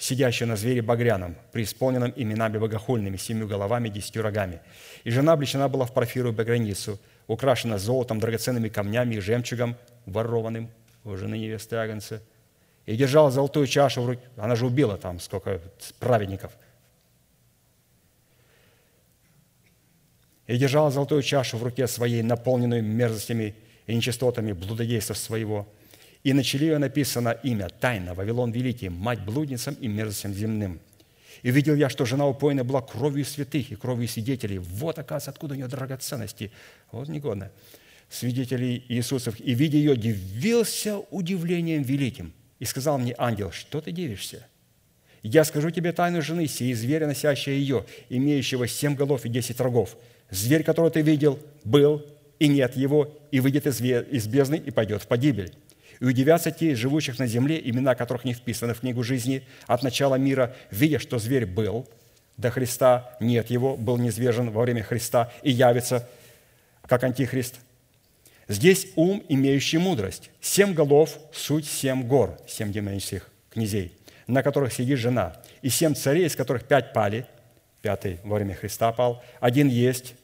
[0.03, 4.59] сидящую на звере багряном, преисполненном именами богохульными, семью головами, десятью рогами.
[5.05, 10.69] И жена облечена была в парфиру и багряницу, украшена золотом, драгоценными камнями и жемчугом, ворованным
[11.05, 12.21] у жены невесты Агнца,
[12.85, 14.23] и держала золотую чашу в руке.
[14.35, 15.61] Она же убила там сколько
[15.99, 16.51] праведников.
[20.47, 23.55] И держала золотую чашу в руке своей, наполненную мерзостями
[23.87, 25.65] и нечистотами блудодейства своего–
[26.23, 30.79] и на челе ее написано имя, тайна, Вавилон Великий, мать блудницам и мерзостям земным.
[31.41, 34.59] И видел я, что жена упоена была кровью святых и кровью свидетелей.
[34.59, 36.51] Вот, оказывается, откуда у нее драгоценности.
[36.91, 37.51] Вот негодно.
[38.09, 39.39] Свидетелей Иисусов.
[39.41, 42.31] И, видя ее, дивился удивлением великим.
[42.59, 44.47] И сказал мне ангел, что ты дивишься?
[45.21, 49.97] Я скажу тебе тайну жены, сей зверя, носящая ее, имеющего семь голов и десять рогов.
[50.29, 52.05] Зверь, которого ты видел, был,
[52.39, 55.53] и нет его, и выйдет из бездны и пойдет в погибель.
[56.03, 60.15] И удивятся те, живущих на земле, имена которых не вписаны в книгу жизни от начала
[60.15, 61.87] мира, видя, что зверь был,
[62.35, 66.09] до Христа нет его, был низвержен во время Христа и явится
[66.87, 67.55] как антихрист.
[68.49, 70.29] Здесь ум, имеющий мудрость.
[70.41, 73.93] Семь голов– суть семь гор, семь демонических князей,
[74.27, 75.41] на которых сидит жена.
[75.61, 77.25] И семь царей, из которых пять пали,
[77.81, 80.15] пятый во время Христа пал, один есть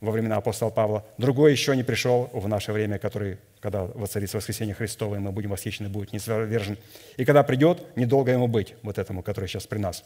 [0.00, 4.74] во времена апостола Павла, другой еще не пришел в наше время, который когда воцарится воскресение
[4.74, 6.78] Христово, и мы будем восхищены, будет низвержен.
[7.16, 10.02] И когда придет, недолго ему быть, вот этому, который сейчас при нас.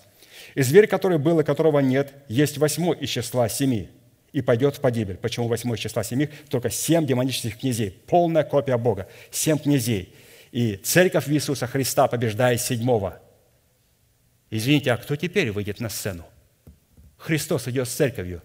[0.54, 3.88] И зверь, который был и которого нет, есть восьмой из числа семи,
[4.32, 5.16] и пойдет в погибель.
[5.16, 6.28] Почему восьмой из числа семи?
[6.48, 10.12] Только семь демонических князей, полная копия Бога, семь князей.
[10.50, 13.20] И церковь Иисуса Христа побеждает седьмого.
[14.50, 16.24] Извините, а кто теперь выйдет на сцену?
[17.16, 18.42] Христос идет с церковью.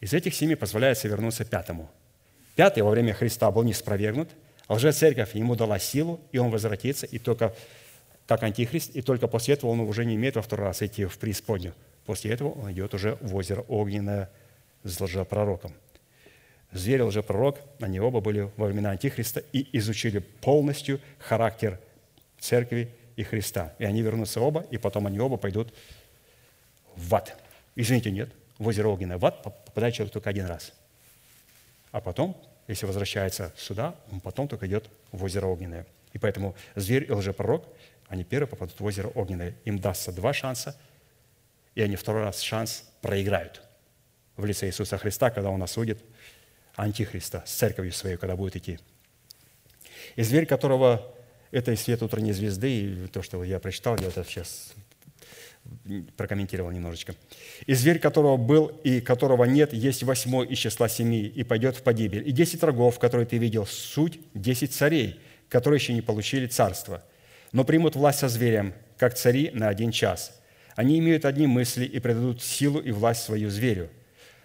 [0.00, 1.88] Из этих семи позволяется вернуться пятому–
[2.56, 4.30] Пятый во время Христа был не спровергнут,
[4.66, 7.54] а лжецерковь ему дала силу, и он возвратится, и только
[8.26, 11.18] как антихрист, и только после этого он уже не имеет во второй раз идти в
[11.18, 11.74] преисподнюю.
[12.06, 14.30] После этого он идет уже в озеро огненное
[14.82, 15.74] с лжепророком.
[16.72, 21.78] Зверь лжепророк, они оба были во времена Антихриста и изучили полностью характер
[22.38, 23.74] церкви и Христа.
[23.78, 25.72] И они вернутся оба, и потом они оба пойдут
[26.96, 27.36] в ад.
[27.76, 29.18] Извините, нет, в озеро огненное.
[29.18, 30.72] В ад попадает человек только один раз–
[31.94, 32.36] а потом,
[32.66, 35.86] если возвращается сюда, он потом только идет в озеро Огненное.
[36.12, 37.68] И поэтому зверь и лжепророк,
[38.08, 39.54] они первые попадут в озеро Огненное.
[39.64, 40.76] Им дастся два шанса,
[41.76, 43.62] и они второй раз шанс проиграют
[44.36, 46.02] в лице Иисуса Христа, когда Он осудит
[46.74, 48.80] Антихриста с церковью своей, когда будет идти.
[50.16, 51.14] И зверь, которого
[51.52, 54.72] это и свет утренней звезды, и то, что я прочитал, я это сейчас
[56.16, 57.14] прокомментировал немножечко.
[57.66, 61.82] «И зверь, которого был и которого нет, есть восьмой из числа семи, и пойдет в
[61.82, 62.28] погибель.
[62.28, 67.02] И десять врагов, которые ты видел, суть десять царей, которые еще не получили царство,
[67.52, 70.40] но примут власть со зверем, как цари на один час.
[70.76, 73.90] Они имеют одни мысли и предадут силу и власть свою зверю.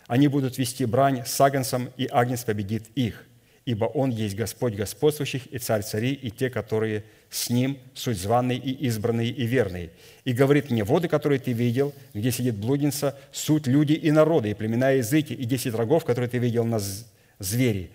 [0.07, 3.25] Они будут вести брань с агнцем, и агнец победит их,
[3.65, 8.57] ибо он есть Господь господствующих и царь царей, и те, которые с ним суть званый
[8.57, 9.91] и избранный и верный.
[10.25, 14.53] И говорит мне, воды, которые ты видел, где сидит блудница, суть люди и народы, и
[14.53, 16.79] племена и языки, и десять врагов, которые ты видел на
[17.39, 17.91] звери.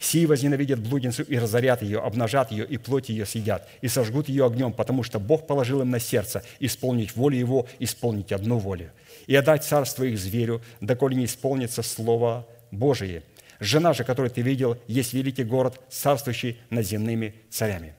[0.00, 4.46] Сии возненавидят блудницу и разорят ее, обнажат ее, и плоть ее съедят, и сожгут ее
[4.46, 8.92] огнем, потому что Бог положил им на сердце исполнить волю Его, исполнить одну волю,
[9.26, 13.24] и отдать царство их зверю, доколе не исполнится Слово Божие.
[13.58, 17.94] Жена же, которую ты видел, есть великий город, царствующий над земными царями.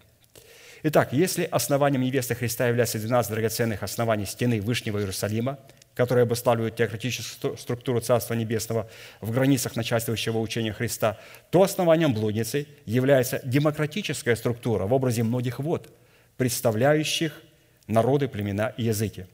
[0.82, 5.60] Итак, если основанием невесты Христа является 12 драгоценных оснований стены Вышнего Иерусалима,
[5.94, 11.18] которые обуславливают теократическую структуру Царства Небесного в границах начальствующего учения Христа,
[11.50, 15.90] то основанием блудницы является демократическая структура в образе многих вод,
[16.38, 17.42] представляющих
[17.88, 19.26] народы, племена и языки.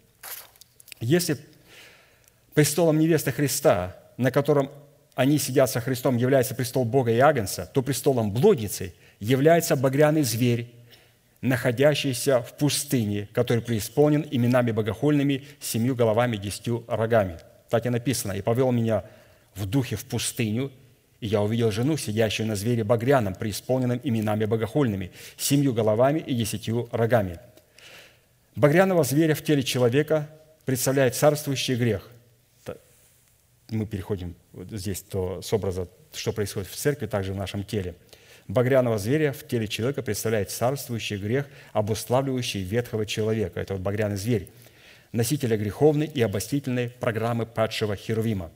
[1.00, 1.38] Если
[2.56, 4.72] престолом невесты Христа, на котором
[5.14, 10.74] они сидят со Христом, является престол Бога и Агнца, то престолом блудницы является багряный зверь,
[11.46, 17.40] находящийся в пустыне, который преисполнен именами богохульными, семью головами, десятью рогами.
[17.70, 18.34] Так и написано.
[18.34, 19.06] «И повел меня
[19.56, 20.72] в духе в пустыню,
[21.22, 26.90] и я увидел жену, сидящую на звере багряном, преисполненном именами богохульными, семью головами и десятью
[26.92, 27.40] рогами».
[28.56, 30.30] Багряного зверя в теле человека
[30.66, 32.10] представляет царствующий грех.
[33.70, 37.96] Мы переходим здесь то, с образа, что происходит в церкви, также в нашем теле.
[38.48, 43.60] Багряного зверя в теле человека представляет царствующий грех, обуславливающий ветхого человека.
[43.60, 44.50] Это вот багряный зверь,
[45.12, 48.52] носителя греховной и обостительной программы падшего Херувима.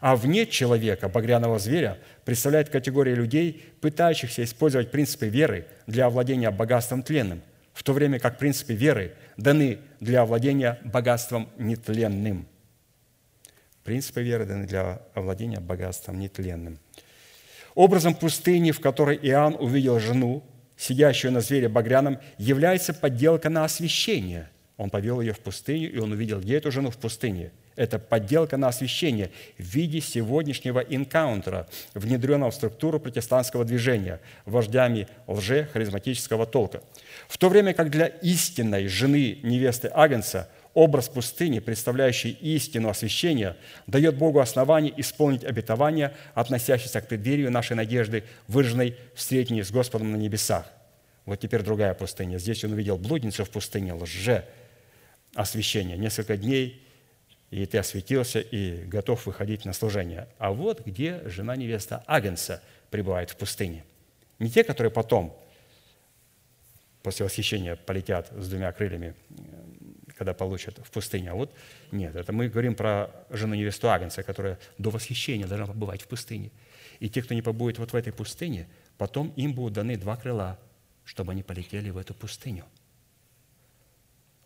[0.00, 7.02] А вне человека, багряного зверя, представляет категория людей, пытающихся использовать принципы веры для овладения богатством
[7.02, 7.42] тленным,
[7.74, 12.46] в то время как принципы веры даны для овладения богатством нетленным.
[13.84, 16.78] Принципы веры даны для овладения богатством нетленным.
[17.74, 20.44] Образом пустыни, в которой Иоанн увидел жену,
[20.76, 24.48] сидящую на звере багряном, является подделка на освящение.
[24.76, 27.52] Он повел ее в пустыню, и он увидел, где эту жену в пустыне.
[27.76, 36.46] Это подделка на освящение в виде сегодняшнего инкаунтера, внедренного в структуру протестантского движения вождями лже-харизматического
[36.46, 36.82] толка.
[37.26, 43.56] В то время как для истинной жены невесты Агнца образ пустыни, представляющий истину освящения,
[43.86, 50.12] дает Богу основание исполнить обетование, относящееся к преддверию нашей надежды, выраженной в встретении с Господом
[50.12, 50.66] на небесах.
[51.24, 52.38] Вот теперь другая пустыня.
[52.38, 54.44] Здесь он увидел блудницу в пустыне, лже
[55.34, 55.96] освящение.
[55.96, 56.82] Несколько дней,
[57.50, 60.28] и ты осветился и готов выходить на служение.
[60.38, 63.84] А вот где жена невеста Агенса пребывает в пустыне.
[64.38, 65.38] Не те, которые потом,
[67.02, 69.14] после восхищения, полетят с двумя крыльями
[70.16, 71.30] когда получат в пустыне.
[71.30, 71.54] А вот
[71.90, 76.50] нет, это мы говорим про жену невесту Агнца, которая до восхищения должна побывать в пустыне.
[77.00, 80.58] И те, кто не побудет вот в этой пустыне, потом им будут даны два крыла,
[81.04, 82.64] чтобы они полетели в эту пустыню.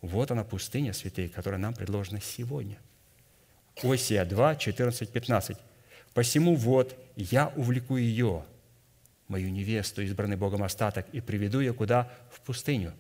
[0.01, 2.79] Вот она пустыня, святые, которая нам предложена сегодня.
[3.83, 5.57] Осия 2, 14, 15.
[6.15, 8.45] «Посему вот я увлеку ее,
[9.29, 12.11] мою невесту, избранный Богом остаток, и приведу ее куда?
[12.33, 12.95] В пустыню,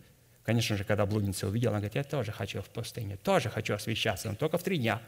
[0.49, 4.31] Конечно же, когда блудница увидела, она говорит, я тоже хочу в пустыне, тоже хочу освещаться,
[4.31, 5.03] но только в три дня.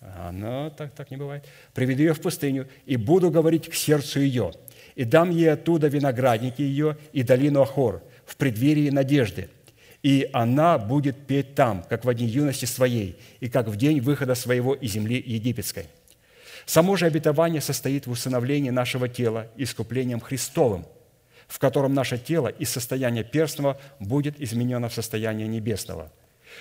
[0.00, 1.44] А, но так, так не бывает.
[1.74, 4.52] «Приведу ее в пустыню, и буду говорить к сердцу ее,
[4.94, 9.48] и дам ей оттуда виноградники ее и долину Ахор в преддверии надежды.
[10.04, 14.36] И она будет петь там, как в дни юности своей, и как в день выхода
[14.36, 15.86] своего из земли египетской».
[16.64, 20.86] Само же обетование состоит в усыновлении нашего тела искуплением Христовым–
[21.48, 26.12] в котором наше тело из состояния перстного будет изменено в состояние небесного.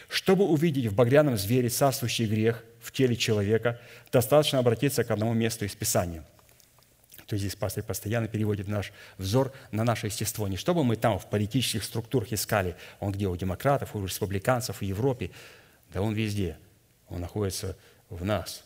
[0.10, 3.80] Чтобы увидеть в багряном звере царствующий грех в теле человека,
[4.12, 6.24] достаточно обратиться к одному месту из Писания.
[7.26, 10.48] То есть здесь пастор постоянно переводит наш взор на наше естество.
[10.48, 14.82] Не чтобы мы там в политических структурах искали, он где у демократов, у республиканцев, в
[14.82, 15.32] Европе.
[15.94, 16.58] Да он везде.
[17.08, 17.78] Он находится
[18.10, 18.64] в нас,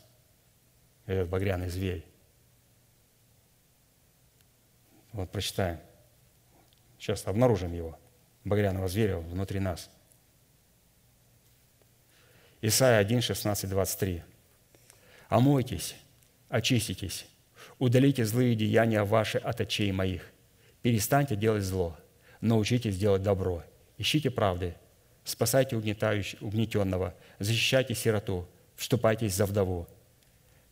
[1.05, 2.03] этот багряный зверь.
[5.11, 5.80] Вот прочитаем.
[6.98, 7.98] Сейчас обнаружим его,
[8.43, 9.89] багряного зверя внутри нас.
[12.62, 14.24] Исайя 1, 16, 23.
[15.30, 15.95] «Омойтесь,
[16.50, 17.28] очиститесь,
[17.78, 20.24] удалите злые деяния ваши от очей моих,
[20.82, 21.98] перестаньте делать зло,
[22.41, 23.64] научитесь делать добро,
[23.98, 24.76] ищите правды,
[25.24, 29.88] спасайте угнетенного, защищайте сироту, вступайтесь за вдову.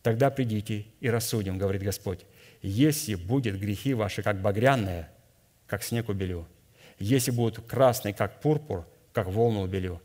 [0.02, 2.24] Тогда придите и рассудим, говорит Господь,
[2.62, 5.10] если будет грехи ваши, как багряные,
[5.66, 6.46] как снег убелю.
[6.98, 10.00] Если будут красные, как пурпур, как волну убелю.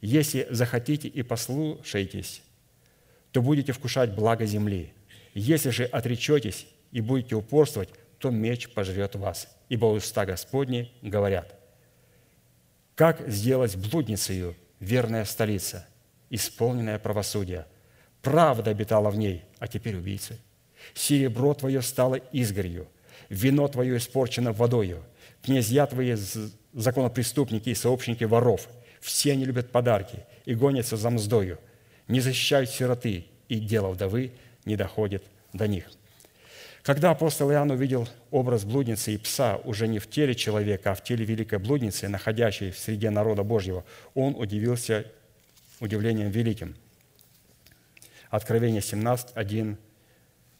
[0.00, 2.42] Если захотите и послушаетесь,
[3.32, 4.92] то будете вкушать благо земли.
[5.34, 9.48] Если же отречетесь и будете упорствовать, то меч пожрет вас.
[9.68, 11.58] Ибо уста Господни говорят,
[12.94, 15.86] как сделать блудницею верная столица,
[16.30, 17.66] исполненная правосудия.
[18.22, 20.38] Правда обитала в ней, а теперь убийцы.
[20.94, 22.88] Серебро твое стало изгорью,
[23.28, 25.02] вино твое испорчено водою,
[25.42, 26.16] князья твои
[26.72, 28.68] законопреступники и сообщники воров.
[29.00, 31.58] Все они любят подарки и гонятся за мздою,
[32.08, 34.32] не защищают сироты, и дело вдовы
[34.64, 35.90] не доходит до них».
[36.84, 41.02] Когда апостол Иоанн увидел образ блудницы и пса уже не в теле человека, а в
[41.02, 45.06] теле великой блудницы, находящей в среде народа Божьего, он удивился
[45.80, 46.76] удивлением великим.
[48.28, 49.78] Откровение 17, 1,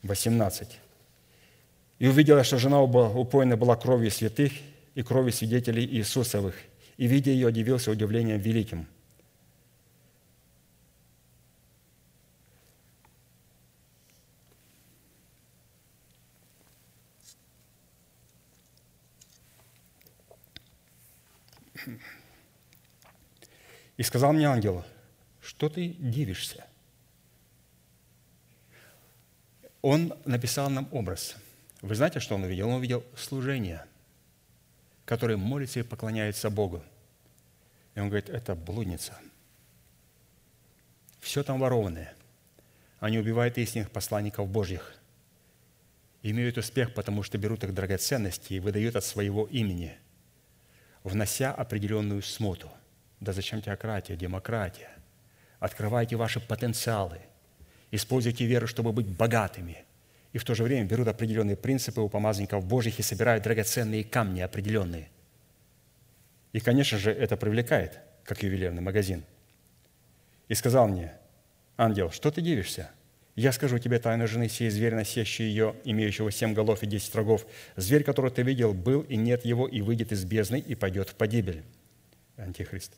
[0.03, 0.81] 18.
[2.05, 4.53] И увидела, что жена упоена была кровью святых
[4.95, 6.55] и кровью свидетелей Иисусовых.
[6.99, 8.87] И, видя ее, удивился удивлением великим.
[23.97, 24.85] И сказал мне ангел,
[25.41, 26.67] что ты дивишься?
[29.81, 31.37] Он написал нам образ–
[31.85, 32.69] вы знаете, что он увидел?
[32.69, 33.85] Он увидел служение,
[35.05, 36.83] которое молится и поклоняется Богу.
[37.95, 39.13] И он говорит, это блудница.
[41.21, 42.15] Все там ворованное.
[43.01, 44.95] Они убивают истинных посланников Божьих.
[46.23, 49.95] Имеют успех, потому что берут их драгоценности и выдают от своего имени,
[51.03, 52.71] внося определенную смуту.
[53.21, 54.91] Да зачем теократия, демократия?
[55.61, 57.21] Открывайте ваши потенциалы–
[57.91, 59.85] используйте веру, чтобы быть богатыми,
[60.35, 64.41] и в то же время берут определенные принципы у помазанников Божьих и собирают драгоценные камни
[64.41, 65.09] определенные.
[66.53, 69.23] И, конечно же, это привлекает, как ювелирный магазин.
[70.49, 71.13] И сказал мне,
[71.77, 72.91] ангел, что ты дивишься?
[73.37, 77.47] Я скажу тебе тайну жены сей зверь, носящий ее, имеющего семь голов и десять рогов.
[77.77, 81.15] Зверь, которого ты видел, был и нет его, и выйдет из бездны, и пойдет в
[81.15, 81.63] погибель.
[82.37, 82.93] Антихрист.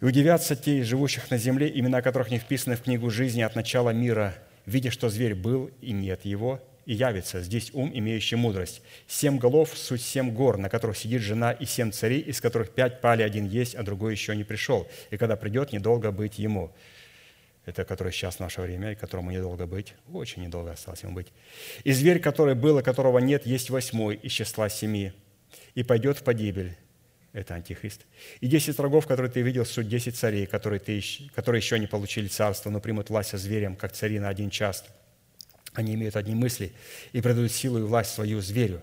[0.00, 3.56] И удивятся те из живущих на земле, имена которых не вписаны в книгу жизни от
[3.56, 4.34] начала мира,
[4.66, 8.82] видя, что зверь был и нет его, и явится здесь ум, имеющий мудрость.
[9.08, 13.00] Семь голов– суть семь гор, на которых сидит жена, и семь царей, из которых пять
[13.00, 14.86] пали, один есть, а другой еще не пришел.
[15.10, 16.72] И когда придет, недолго быть ему.
[17.64, 19.94] Это который сейчас в наше время, и которому недолго быть.
[20.12, 21.32] Очень недолго осталось ему быть.
[21.82, 25.12] И зверь, который был, и которого нет, есть восьмой из числа семи,
[25.74, 26.76] и пойдет в погибель
[27.36, 28.06] это антихрист.
[28.40, 31.02] И десять врагов, которые ты видел, суть десять царей, которые, ты,
[31.34, 34.84] которые еще не получили царство, но примут власть со зверем, как цари на один час.
[35.74, 36.72] Они имеют одни мысли
[37.12, 38.80] и предают силу и власть свою зверю.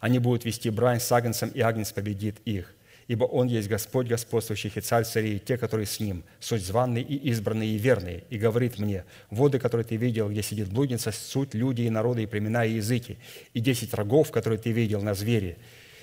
[0.00, 2.74] Они будут вести брань с агнцем, и агнец победит их.
[3.08, 7.02] Ибо Он есть Господь господствующих и царь царей, и те, которые с Ним, суть званные
[7.02, 8.24] и избранные и верные.
[8.28, 12.26] И говорит мне, воды, которые ты видел, где сидит блудница, суть люди и народы, и
[12.26, 13.16] племена, и языки.
[13.54, 15.56] И десять рогов, которые ты видел на звере,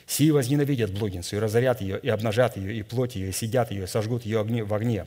[0.05, 3.83] Сии возненавидят блудницу и разорят ее, и обнажат ее, и плоть ее, и сидят ее,
[3.83, 5.05] и сожгут ее в огне.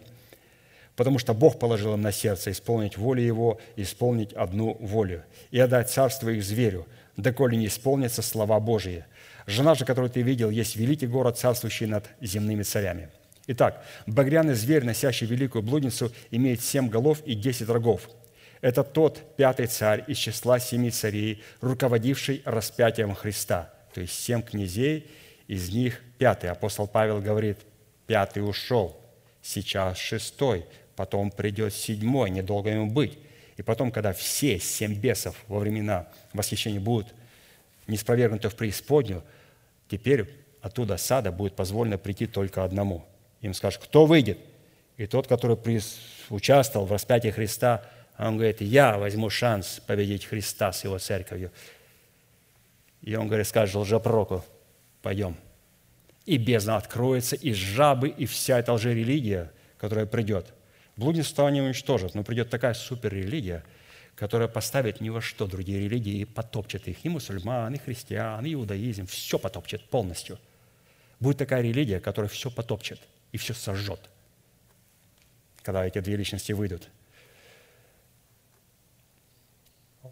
[0.94, 5.90] Потому что Бог положил им на сердце исполнить волю Его, исполнить одну волю, и отдать
[5.90, 6.86] царство их зверю,
[7.16, 9.04] доколе не исполнятся слова Божии.
[9.46, 13.10] Жена же, которую ты видел, есть великий город, царствующий над земными царями.
[13.46, 18.08] Итак, багряный зверь, носящий великую блудницу, имеет семь голов и десять рогов.
[18.62, 25.06] Это тот пятый царь из числа семи царей, руководивший распятием Христа– то есть семь князей,
[25.48, 26.50] из них пятый.
[26.50, 27.56] Апостол Павел говорит,
[28.06, 29.00] пятый ушел,
[29.40, 30.66] сейчас шестой,
[30.96, 33.18] потом придет седьмой, недолго ему быть.
[33.56, 37.14] И потом, когда все семь бесов во времена восхищения будут
[37.86, 39.24] не спровергнуты в преисподнюю,
[39.88, 40.28] теперь
[40.60, 43.02] оттуда сада будет позволено прийти только одному.
[43.40, 44.38] Им скажут, кто выйдет?
[44.98, 45.56] И тот, который
[46.28, 47.82] участвовал в распятии Христа,
[48.18, 51.50] он говорит, я возьму шанс победить Христа с его церковью.
[53.06, 54.44] И он говорит, скажет лжепророку,
[55.00, 55.36] пойдем.
[56.26, 60.52] И бездна откроется, и жабы, и вся эта лжерелигия, которая придет.
[60.96, 63.64] Блудничество они уничтожат, но придет такая суперрелигия,
[64.16, 67.04] которая поставит ни во что другие религии и потопчет их.
[67.04, 69.06] И мусульман, и христиан, и иудаизм.
[69.06, 70.38] Все потопчет полностью.
[71.20, 73.00] Будет такая религия, которая все потопчет
[73.30, 74.00] и все сожжет,
[75.62, 76.88] когда эти две личности выйдут–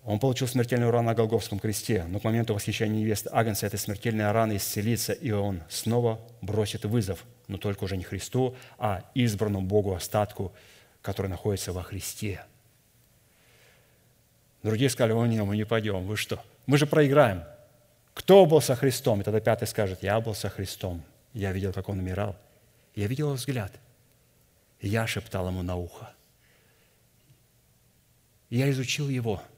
[0.03, 4.33] Он получил смертельную рану на Голговском кресте, но к моменту восхищения невесты Агнца эта смертельная
[4.33, 9.95] рана исцелится, и он снова бросит вызов, но только уже не Христу, а избранному Богу
[9.95, 10.53] остатку,
[11.03, 12.45] который находится во Христе.
[14.63, 16.43] Другие сказали, о, нет, мы не пойдем, вы что?
[16.67, 17.45] Мы же проиграем.
[18.15, 19.21] Кто был со Христом?
[19.21, 21.03] И тогда пятый скажет, я был со Христом.
[21.35, 22.37] Я видел, как он умирал.
[22.95, 23.73] Я видел его взгляд.
[24.81, 26.11] Я шептал ему на ухо.
[28.49, 29.43] Я изучил его–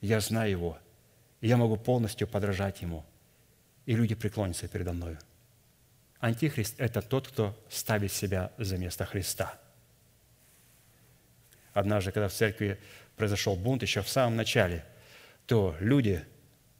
[0.00, 0.78] я знаю Его,
[1.40, 3.04] и я могу полностью подражать Ему,
[3.86, 5.18] и люди преклонятся передо мною.
[6.20, 9.58] Антихрист– это тот, кто ставит себя за место Христа.
[11.72, 12.78] Однажды, когда в церкви
[13.16, 14.84] произошел бунт еще в самом начале,
[15.46, 16.22] то люди,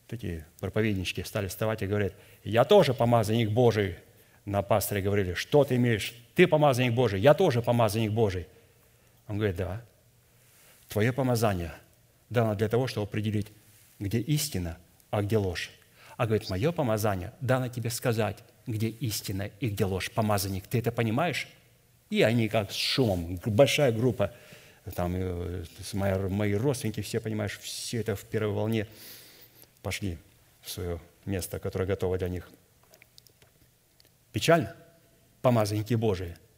[0.09, 2.13] такие проповеднички, стали вставать и говорят,
[2.45, 3.97] я тоже помазанник Божий.
[4.45, 6.15] На пасторе говорили, что ты имеешь?
[6.35, 8.47] Ты помазанник Божий, я тоже помазанник Божий.
[9.29, 9.85] Он говорит, да,
[10.89, 11.73] твое помазание–
[12.31, 13.49] дано для того, чтобы определить,
[13.99, 14.79] где истина,
[15.11, 15.71] а где ложь.
[16.17, 20.11] А говорит, мое помазание дано тебе сказать, где истина и где ложь.
[20.11, 21.49] Помазанник, ты это понимаешь?
[22.09, 24.33] И они как с шумом, большая группа,
[24.95, 28.87] там э, мои, мои родственники, все, понимаешь, все это в первой волне
[29.83, 30.19] пошли
[30.63, 32.51] в свое место, которое готово для них.
[34.33, 34.75] Печально?
[35.43, 36.37] Помазанники Божии–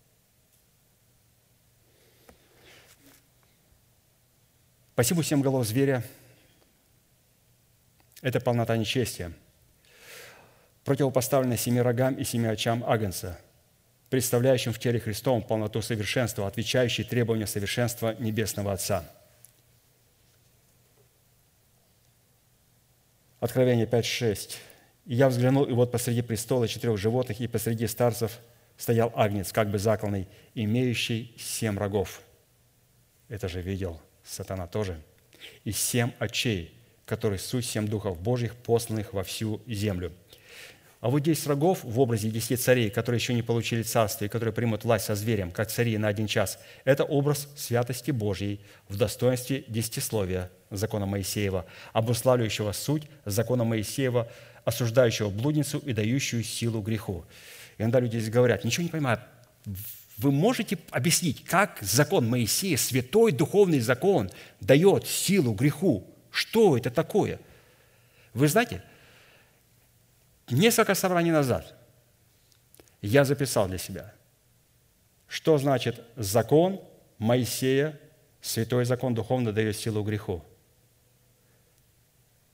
[4.95, 6.05] Посему семь голов зверя–
[8.23, 9.33] это полнота нечестия.
[10.85, 13.39] противопоставлено семи рогам и семи очам Агнца,
[14.11, 19.05] представляющим в теле Христовом полноту совершенства, отвечающий требованиям совершенства Небесного Отца.
[23.41, 24.57] Откровение 5.6.
[25.07, 28.39] «И я взглянул, и вот посреди престола четырех животных и посреди старцев
[28.77, 32.23] стоял агнец, как бы закланный, имеющий семь рогов».
[33.29, 35.01] Это же видел сатана тоже.
[35.65, 40.13] «И семь очей, которые суть семь духов Божьих, посланных во всю землю».
[41.03, 44.55] А вот десять рогов в образе десяти царей, которые еще не получили царство и которые
[44.55, 49.65] примут власть со зверем, как цари на один час, это образ святости Божьей в достоинстве
[49.67, 54.31] десятисловия закона Моисеева, обуславливающего суть закона Моисеева,
[54.65, 57.25] осуждающего блудницу и дающую силу греху.
[57.79, 59.19] И иногда люди здесь говорят, ничего не понимаю,
[60.23, 66.07] вы можете объяснить, как закон Моисея, святой духовный закон, дает силу греху?
[66.31, 67.39] Что это такое?
[68.33, 68.83] Вы знаете,
[70.53, 71.75] Несколько собраний назад
[73.01, 74.13] я записал для себя,
[75.27, 76.85] что значит закон
[77.17, 77.99] Моисея,
[78.43, 80.45] святой закон духовно дает силу греху.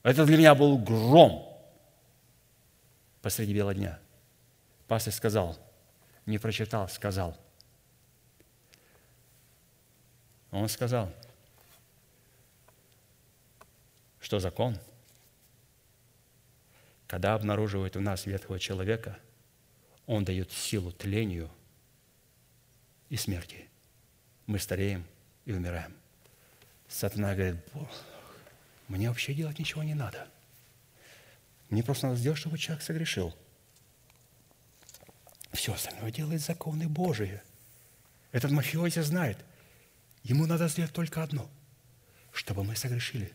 [0.05, 1.61] Это для меня был гром
[3.21, 3.99] посреди бела дня.
[4.87, 5.59] Пастор сказал,
[6.25, 7.37] не прочитал, сказал.
[10.51, 11.13] Он сказал,
[14.21, 14.79] что закон–
[17.09, 19.19] когда обнаруживает у нас ветхого человека,
[20.07, 21.51] он дает силу тлению
[23.09, 23.67] и смерти.
[24.47, 25.05] Мы стареем
[25.47, 25.95] и умираем.
[26.87, 27.57] Сатана говорит,
[28.89, 30.29] мне вообще делать ничего не надо.
[31.71, 33.35] Мне просто надо сделать, чтобы человек согрешил.
[35.53, 37.41] Все остальное делает законы Божии.
[38.33, 39.39] Этот мафиози знает.
[40.29, 41.51] Ему надо сделать только одно,
[42.33, 43.33] чтобы мы согрешили.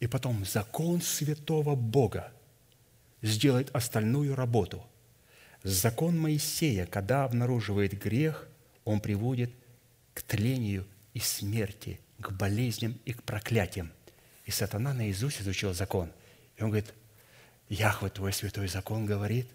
[0.00, 2.32] И потом закон святого Бога–
[3.22, 4.84] сделает остальную работу.
[5.62, 8.48] Закон Моисея, когда обнаруживает грех,
[8.84, 9.50] он приводит
[10.14, 13.90] к тлению и смерти, к болезням и к проклятиям.
[14.44, 16.10] И сатана наизусть изучил закон.
[16.56, 16.94] И он говорит,
[17.68, 19.46] Яхве, твой святой закон говорит,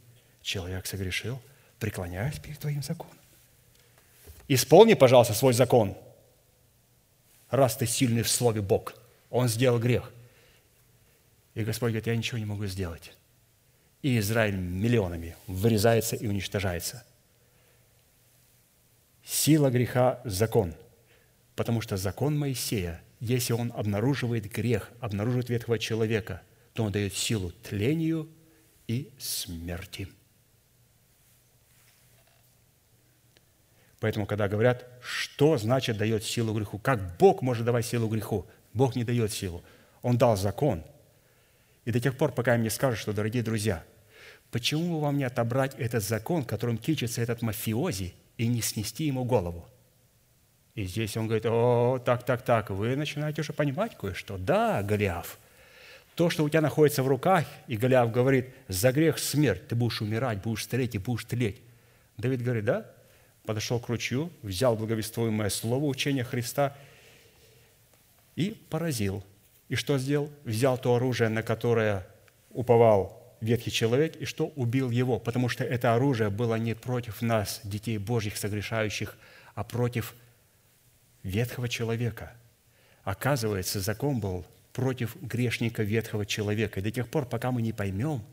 [0.42, 1.42] человек согрешил,
[1.80, 3.18] преклоняюсь перед твоим законом.
[4.48, 5.98] Исполни, пожалуйста, свой закон,
[7.56, 8.94] раз ты сильный в слове Бог.
[9.30, 10.12] Он сделал грех.
[11.56, 13.14] И Господь говорит, я ничего не могу сделать
[14.04, 17.04] и Израиль миллионами вырезается и уничтожается.
[19.24, 20.76] Сила греха– закон,
[21.56, 26.42] потому что закон Моисея, если он обнаруживает грех, обнаруживает ветхого человека,
[26.74, 28.30] то он дает силу тлению
[28.88, 30.10] и смерти.
[34.04, 38.46] Поэтому, когда говорят, что значит дает силу греху, как Бог может давать силу греху?
[38.74, 39.64] Бог не дает силу.
[40.02, 40.84] Он дал закон.
[41.86, 43.84] И до тех пор, пока им не скажут, что, дорогие друзья–
[44.54, 49.66] Почему вам не отобрать этот закон, которым кичится этот мафиози, и не снести ему голову?
[50.76, 54.38] И здесь он говорит, о, так, так, так, вы начинаете уже понимать кое-что.
[54.38, 55.40] Да, Голиаф,
[56.14, 60.04] то, что у тебя находится в руках, и Голиаф говорит, за грех смерть, ты будешь
[60.04, 61.60] умирать, будешь стареть и будешь тлеть.
[62.18, 62.92] Давид говорит, да,
[63.46, 66.76] подошел к ручью, взял благовествуемое слово учения Христа
[68.36, 69.24] и поразил.
[69.70, 70.30] И что сделал?
[70.44, 72.08] Взял то оружие, на которое
[72.52, 77.60] уповал ветхий человек и что убил его, потому что это оружие было не против нас,
[77.64, 79.18] детей Божьих согрешающих,
[79.56, 80.16] а против
[81.24, 82.34] ветхого человека.
[83.04, 86.80] Оказывается, закон был против грешника ветхого человека.
[86.80, 88.24] И до тех пор, пока мы не поймем,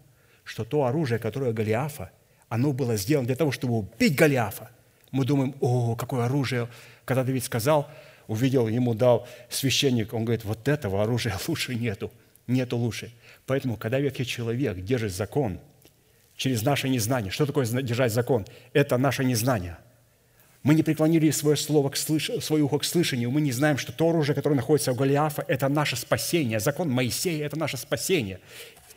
[0.44, 2.12] что то оружие, которое Голиафа,
[2.48, 4.70] оно было сделано для того, чтобы убить Голиафа,
[5.10, 6.68] мы думаем, о, какое оружие.
[7.04, 7.90] Когда Давид сказал,
[8.28, 12.10] увидел, ему дал священник, он говорит, вот этого оружия лучше нету,
[12.46, 13.12] нету лучше.
[13.46, 15.58] Поэтому, когда ветхий человек держит закон
[16.36, 18.46] через наше незнание, что такое держать закон?
[18.72, 19.78] Это наше незнание.
[20.62, 22.30] Мы не преклонили свое, слово к слыш...
[22.40, 25.68] свое ухо к слышанию, мы не знаем, что то оружие, которое находится у Голиафа, это
[25.68, 26.60] наше спасение.
[26.60, 28.40] Закон Моисея– это наше спасение.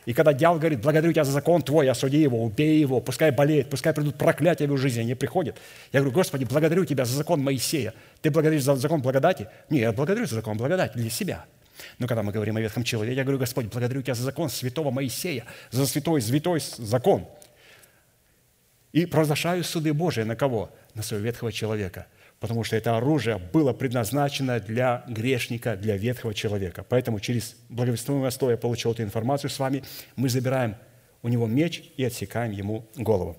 [0.06, 3.70] И когда дьявол говорит, благодарю тебя за закон твой, осуди его, убей его, пускай болеет,
[3.70, 5.56] пускай придут проклятия в его жизни, они приходят.
[5.92, 7.94] Я говорю, Господи, благодарю тебя за закон Моисея.
[8.20, 9.48] Ты благодаришь за закон благодати?
[9.70, 11.44] Нет, я благодарю за закон благодати для себя–
[11.98, 14.90] но когда мы говорим о ветхом человеке, я говорю, Господь, благодарю Тебя за закон святого
[14.90, 17.26] Моисея, за святой, святой закон.
[18.92, 20.70] И провозглашаю суды Божии на кого?
[20.94, 22.06] На своего ветхого человека.
[22.44, 26.84] Потому что это оружие было предназначено для грешника, для ветхого человека.
[26.86, 29.82] Поэтому через благовествуемое слово я получил эту информацию с вами.
[30.14, 30.76] Мы забираем
[31.22, 33.38] у него меч и отсекаем ему голову.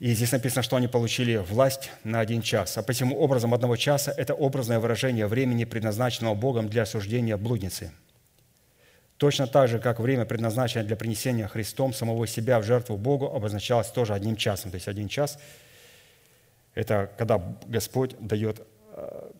[0.00, 2.76] И здесь написано, что они получили власть на один час.
[2.76, 7.90] А посему образом одного часа– это образное выражение времени, предназначенного Богом для осуждения блудницы.
[9.16, 13.88] Точно так же, как время, предназначенное для принесения Христом самого себя в жертву Богу, обозначалось
[13.88, 14.70] тоже одним часом.
[14.70, 15.38] То есть один час–
[16.76, 18.60] это когда Господь дает
[18.92, 19.30] э,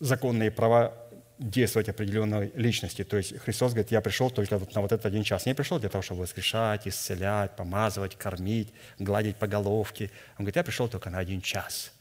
[0.00, 0.92] законные права
[1.38, 3.04] действовать определенной личности.
[3.04, 5.46] То есть Христос говорит, я пришел только на вот этот один час.
[5.46, 10.10] Не пришел для того, чтобы воскрешать, исцелять, помазывать, кормить, гладить по головке.
[10.32, 11.92] Он говорит, я пришел только на один час.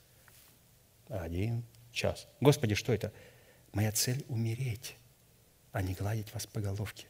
[1.09, 2.27] Один час.
[2.41, 3.11] Господи, что это?
[3.73, 4.95] Моя цель– умереть,
[5.75, 7.05] а не гладить вас по головке.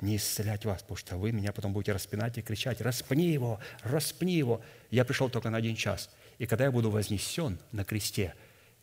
[0.00, 4.34] Не исцелять вас, потому что вы меня потом будете распинать и кричать, распни его, распни
[4.34, 4.62] его.
[4.90, 6.10] Я пришел только на один час.
[6.38, 8.34] И когда я буду вознесен на кресте,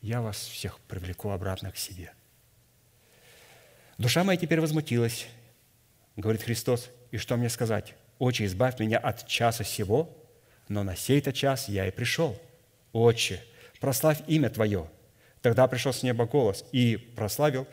[0.01, 2.13] я вас всех привлеку обратно к себе–
[3.97, 5.25] Душа моя теперь возмутилась,
[6.15, 7.95] говорит Христос, и что мне сказать?
[8.19, 10.15] Отче, избавь меня от часа сего,
[10.67, 12.39] но на сей-то час я и пришел.
[12.93, 13.43] Отче,
[13.79, 14.87] прославь имя Твое.
[15.41, 17.65] Тогда пришел с неба голос и прославил,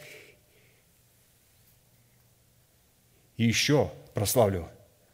[3.37, 4.69] и еще прославлю.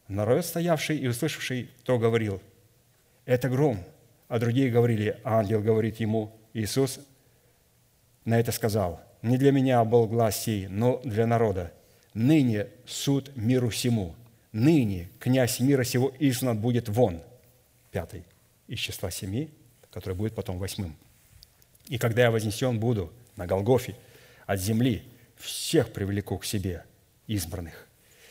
[0.08, 2.42] Народ, стоявший и услышавший, то говорил,
[3.24, 3.84] это гром.
[4.28, 7.00] А другие говорили, ангел говорит ему, Иисус
[8.24, 11.72] на это сказал– не для меня был глаз сей, но для народа.
[12.14, 14.14] Ныне суд миру всему.
[14.52, 17.20] Ныне князь мира сего изгнан будет вон.
[17.90, 18.24] Пятый
[18.66, 19.50] из числа семи,
[19.90, 20.96] который будет потом восьмым.
[21.86, 23.94] И когда я вознесен буду на Голгофе
[24.46, 25.02] от земли,
[25.36, 26.84] всех привлеку к себе,
[27.26, 27.86] избранных.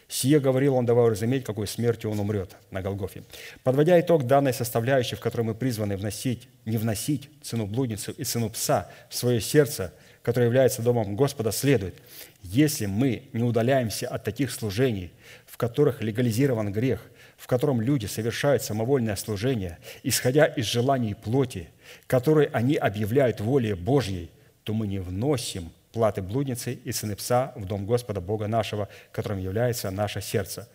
[0.10, 3.24] Сие говорил он, давая разуметь, какой смертью он умрет на Голгофе.
[3.64, 8.50] Подводя итог данной составляющей, в которой мы призваны вносить, не вносить цену блудницу и цену
[8.50, 11.96] пса в свое сердце– который является домом Господа, следует,
[12.44, 15.12] если мы не удаляемся от таких служений,
[15.46, 17.02] в которых легализирован грех,
[17.38, 21.70] в котором люди совершают самовольное служение, исходя из желаний плоти,
[22.08, 24.30] которые они объявляют волей Божьей,
[24.64, 29.40] то мы не вносим платы блудницы и сыны пса в дом Господа Бога нашего, которым
[29.40, 30.70] является наше сердце.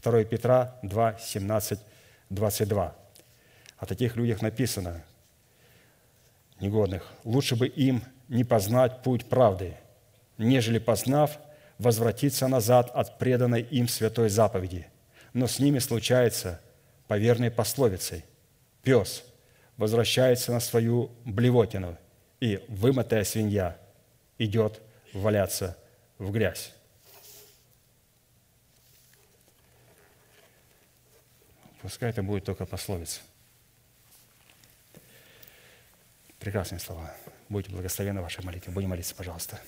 [0.00, 1.80] 2 Петра 2, 17,
[2.30, 2.94] 22.
[3.78, 5.04] О таких людях написано,
[6.60, 9.76] негодных, лучше бы им не познать путь правды,
[10.36, 11.38] нежели познав,
[11.78, 14.88] возвратиться назад от преданной им святой заповеди.
[15.32, 16.60] Но с ними случается
[17.06, 18.24] по верной пословице
[18.82, 19.24] «Пес
[19.76, 21.96] возвращается на свою блевотину,
[22.40, 23.76] и вымытая свинья
[24.38, 24.80] идет
[25.12, 25.76] валяться
[26.18, 26.72] в грязь».
[31.82, 33.20] Пускай это будет только пословица.
[36.38, 37.14] Прекрасные слова.
[37.48, 38.72] Будьте благословены в вашей молитве.
[38.72, 39.60] Будем молиться, пожалуйста.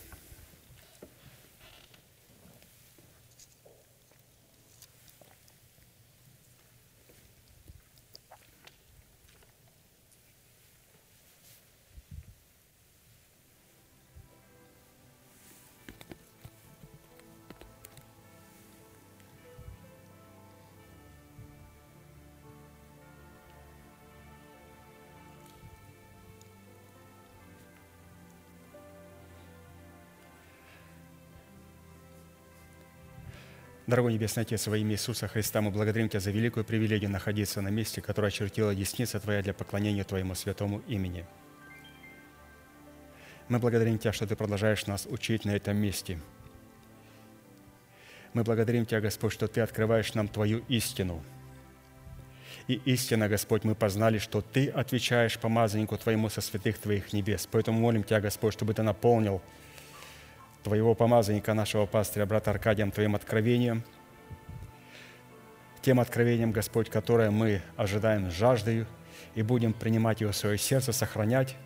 [33.91, 37.71] Дорогой Небесный Отец, во имя Иисуса Христа мы благодарим Тебя за великую привилегию находиться на
[37.71, 41.27] месте, которое очертила десница Твоя для поклонения Твоему святому имени.
[43.49, 46.21] Мы благодарим Тебя, что Ты продолжаешь нас учить на этом месте.
[48.33, 51.21] Мы благодарим Тебя, Господь, что Ты открываешь нам Твою истину.
[52.69, 57.49] И истина, Господь, мы познали, что Ты отвечаешь помазаннику Твоему со святых Твоих небес.
[57.51, 59.43] Поэтому молим Тебя, Господь, чтобы Ты наполнил–
[60.63, 63.83] Твоего помазанника, нашего пастыря, брата Аркадием, Твоим откровением,
[65.81, 68.87] тем откровением, Господь, которое мы ожидаем жаждою,
[69.35, 71.57] и будем принимать его в свое сердце, сохранять,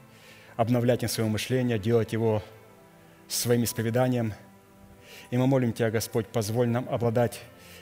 [0.57, 2.43] обновлять им свое мышление, делать его
[3.27, 4.35] своим исповеданием.
[5.31, 7.41] И мы молим Тебя, Господь, позволь нам обладать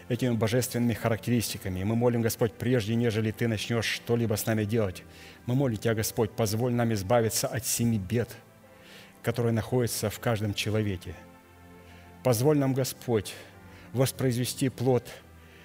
[0.08, 1.80] этими божественными характеристиками.
[1.80, 5.02] И мы молим, Господь, прежде, нежели Ты начнешь что-либо с нами делать,
[5.44, 8.30] мы молим Тебя, Господь, позволь нам избавиться от семи бед–
[9.22, 11.14] которое находится в каждом человеке.
[12.22, 13.34] Позволь нам, Господь,
[13.92, 15.08] воспроизвести плод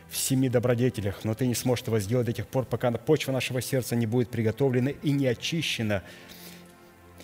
[0.10, 3.62] в семи добродетелях, но Ты не сможешь этого сделать до тех пор, пока почва нашего
[3.62, 6.04] сердца не будет приготовлена и не очищена.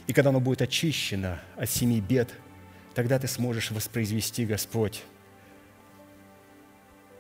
[0.07, 2.30] И когда оно будет очищено от семи бед,
[2.93, 5.03] тогда Ты сможешь воспроизвести, Господь,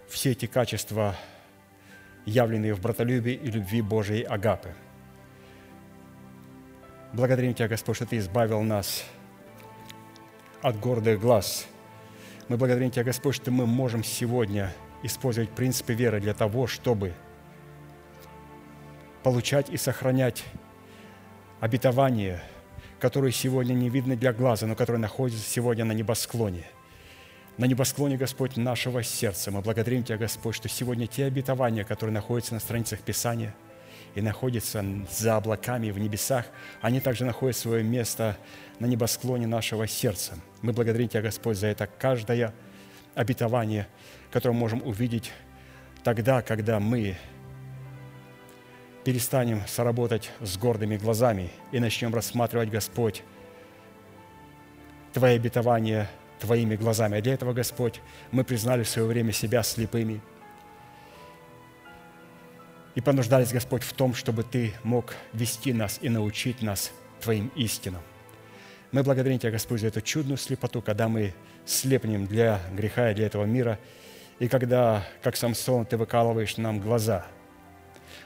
[0.09, 1.15] все эти качества,
[2.25, 4.73] явленные в братолюбии и любви Божией Агапы–
[7.13, 9.03] Благодарим Тебя, Господь, что Ты избавил нас
[10.63, 11.67] от гордых глаз.
[12.49, 14.73] Мы благодарим Тебя, Господь, что мы можем сегодня
[15.03, 17.13] использовать принципы веры для того, чтобы
[19.21, 20.43] получать и сохранять
[21.59, 22.41] обетование,
[22.99, 26.63] которое сегодня не видно для глаза, но которое находится сегодня на небосклоне.
[27.59, 29.51] На небосклоне, Господь, нашего сердца.
[29.51, 33.53] Мы благодарим Тебя, Господь, что сегодня те обетования, которые находятся на страницах Писания
[34.15, 36.45] и находятся за облаками в небесах,
[36.81, 38.37] они также находят свое место
[38.79, 40.33] на небосклоне нашего сердца.
[40.61, 42.53] Мы благодарим Тебя, Господь, за это каждое
[43.15, 43.87] обетование,
[44.31, 45.31] которое мы можем увидеть
[46.03, 47.17] тогда, когда мы
[49.03, 53.23] перестанем соработать с гордыми глазами и начнем рассматривать, Господь,
[55.13, 56.09] Твои обетования
[56.39, 57.17] Твоими глазами.
[57.17, 60.21] А для этого, Господь, мы признали в свое время себя слепыми
[62.95, 66.91] и понуждались, Господь, в том, чтобы Ты мог вести нас и научить нас
[67.21, 68.01] Твоим истинам.
[68.91, 71.33] Мы благодарим Тебя, Господь, за эту чудную слепоту, когда мы
[71.65, 73.79] слепнем для греха и для этого мира,
[74.39, 77.25] и когда, как Самсон, Ты выкалываешь нам глаза–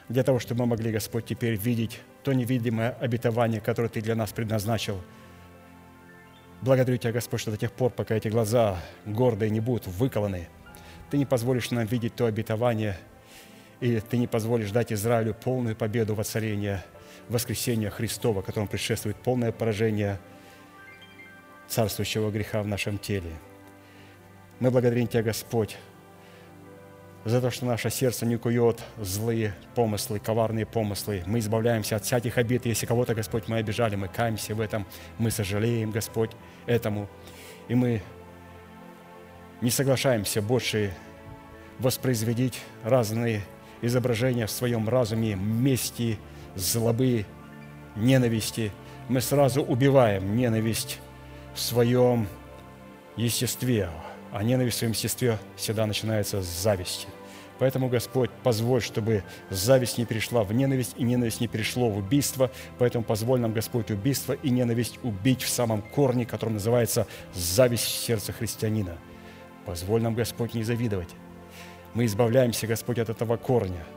[0.08, 4.32] для того, чтобы мы могли, Господь, теперь видеть то невидимое обетование, которое Ты для нас
[4.32, 5.00] предназначил.
[6.62, 10.48] Благодарю Тебя, Господь, что до тех пор, пока эти глаза гордые не будут выколоны,
[11.10, 12.98] Ты не позволишь нам видеть то обетование,
[13.80, 16.80] и Ты не позволишь дать Израилю полную победу в воцарении
[17.28, 20.18] воскресения Христова, которому предшествует полное поражение
[21.68, 23.30] царствующего греха в нашем теле.
[24.60, 25.76] Мы благодарим Тебя, Господь,
[27.24, 31.22] за то, что наше сердце не кует злые помыслы, коварные помыслы.
[31.26, 32.64] Мы избавляемся от всяких обид.
[32.64, 34.86] Если кого-то, Господь, мы обижали, мы каемся в этом,
[35.18, 36.30] мы сожалеем, Господь,
[36.66, 37.08] этому.
[37.68, 38.02] И мы
[39.60, 40.92] не соглашаемся больше
[41.78, 43.42] воспроизводить разные
[43.82, 46.18] изображения в своем разуме, мести,
[46.54, 47.26] злобы,
[47.96, 48.72] ненависти.
[49.08, 50.98] Мы сразу убиваем ненависть
[51.54, 52.26] в своем
[53.16, 53.90] естестве,
[54.32, 57.08] а ненависть в своем естестве всегда начинается с зависти.
[57.58, 62.52] Поэтому, Господь, позволь, чтобы зависть не перешла в ненависть, и ненависть не перешло в убийство.
[62.78, 67.88] Поэтому позволь нам, Господь, убийство и ненависть убить в самом корне, которым называется зависть в
[67.88, 68.96] сердце христианина.
[69.66, 71.08] Позволь нам, Господь, не завидовать.
[71.94, 73.84] Мы избавляемся, Господь, от этого корня–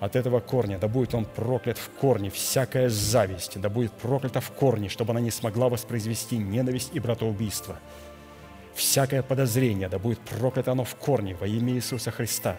[0.00, 4.50] от этого корня, да будет он проклят в корне, всякая зависть, да будет проклята в
[4.50, 7.78] корне, чтобы она не смогла воспроизвести ненависть и братоубийство–
[8.80, 12.56] всякое подозрение, да будет проклято оно в корне во имя Иисуса Христа.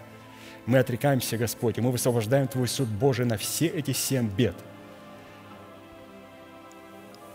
[0.66, 4.56] Мы отрекаемся, Господь, и мы высвобождаем Твой суд Божий на все эти семь бед.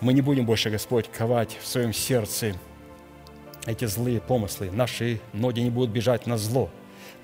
[0.00, 2.54] Мы не будем больше, Господь, ковать в своем сердце
[3.66, 4.70] эти злые помыслы.
[4.70, 6.70] Наши ноги не будут бежать на зло,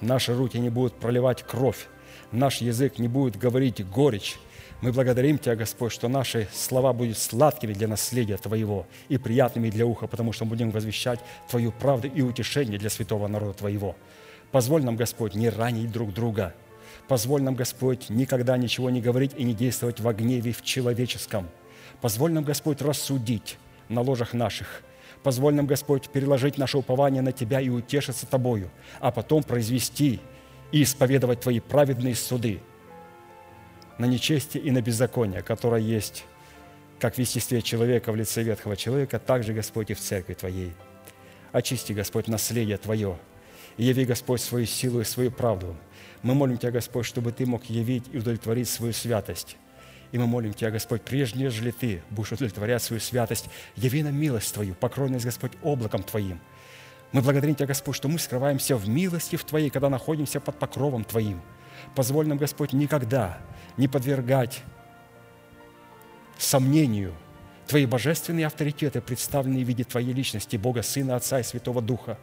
[0.03, 1.89] наши руки не будут проливать кровь,
[2.31, 4.39] наш язык не будет говорить горечь,
[4.83, 9.87] мы благодарим Тебя, Господь, что наши слова будут сладкими для наследия Твоего и приятными для
[9.87, 13.95] уха, потому что мы будем возвещать Твою правду и утешение для святого народа Твоего.
[14.51, 16.53] Позволь нам, Господь, не ранить друг друга.
[17.07, 21.49] Позволь нам, Господь, никогда ничего не говорить и не действовать во гневе в человеческом.
[22.01, 23.59] Позволь нам, Господь, рассудить
[23.89, 24.83] на ложах наших.
[25.23, 28.71] Позволь нам, Господь, переложить наше упование на Тебя и утешиться Тобою,
[29.01, 30.21] а потом произвести
[30.73, 32.61] и исповедовать Твои праведные суды–
[33.99, 36.25] на нечестие и на беззаконие, которое есть
[36.99, 40.73] как в естестве человека в лице ветхого человека, так же, Господь, и в церкви Твоей.
[41.51, 43.19] Очисти, Господь, наследие Твое,
[43.77, 45.77] и яви, Господь, свою силу и свою правду.
[46.23, 49.57] Мы молим Тебя, Господь, чтобы Ты мог явить и удовлетворить свою святость.
[50.13, 54.55] И мы молим Тебя, Господь, прежде нежели Ты будешь удовлетворять свою святость, яви нам милость
[54.55, 56.41] Твою, покрой нас, Господь, облаком Твоим.
[57.13, 61.05] Мы благодарим Тебя, Господь, что мы скрываемся в милости в Твоей, когда находимся под покровом
[61.05, 61.41] Твоим–
[61.95, 63.39] Позволь нам, Господь, никогда
[63.77, 64.63] не подвергать
[66.39, 67.15] сомнению
[67.67, 72.19] Твои божественные авторитеты, представленные в виде Твоей личности, Бога, Сына, Отца и Святого Духа.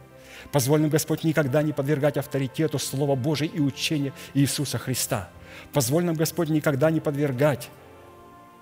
[0.52, 5.30] Позволь нам, Господь, никогда не подвергать авторитету Слова Божия и учения Иисуса Христа.
[5.72, 7.68] Позволь нам, Господь, никогда не подвергать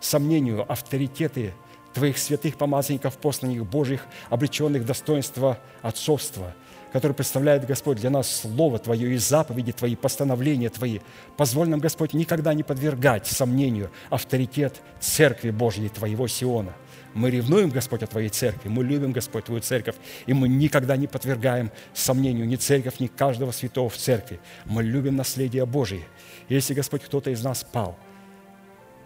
[0.01, 1.55] сомнению авторитеты
[1.95, 6.55] Твоих святых помазанников, посланных Божьих, облеченных в достоинство отцовства–
[6.93, 11.01] который представляет, Господь, для нас Слово Твое и заповеди Твои, постановления Твои.
[11.37, 16.73] Позволь нам, Господь, никогда не подвергать сомнению авторитет Церкви Божьей Твоего Сиона.
[17.15, 19.97] Мы ревнуем, Господь, о Твоей церкви, мы любим, Господь, Твою церковь,
[20.27, 24.41] и мы никогда не подвергаем сомнению ни церковь, ни каждого святого в церкви.
[24.67, 26.03] Мы любим наследие Божие.
[26.49, 27.97] Если, Господь, кто-то из нас пал,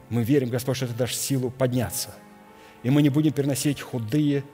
[0.08, 2.10] мы верим, Господь, что Ты дашь силу подняться.
[2.82, 4.44] И мы не будем переносить худые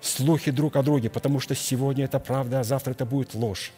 [0.00, 3.72] слухи друг о друге, потому что сегодня это правда, а завтра это будет ложь.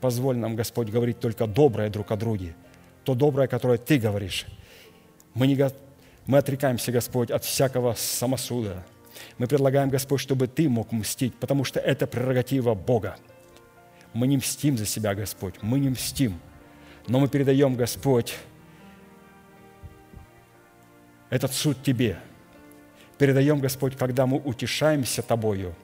[0.00, 2.54] Позволь нам, Господь, говорить только доброе друг о друге,
[3.04, 4.46] то доброе, которое Ты говоришь.
[5.34, 5.70] Мы, не,
[6.26, 8.84] мы отрекаемся, Господь, от всякого самосуда.
[9.38, 13.16] Мы предлагаем, Господь, чтобы Ты мог мстить, потому что это прерогатива Бога.
[14.12, 16.38] Мы не мстим за себя, Господь, мы не мстим,
[17.06, 18.34] но мы передаем, Господь,
[21.30, 22.18] этот суд Тебе.
[23.18, 25.74] Передаем, Господь, когда мы утешаемся Тобою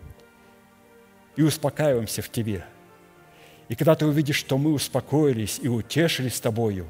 [1.37, 2.65] и успокаиваемся в Тебе.
[3.69, 6.87] И когда Ты увидишь, что мы успокоились и утешились Тобою,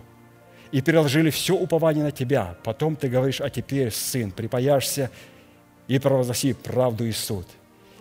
[0.72, 5.10] и переложили все упование на Тебя, потом Ты говоришь, а теперь, Сын, припаяшься
[5.88, 7.46] и провозгласи правду и суд.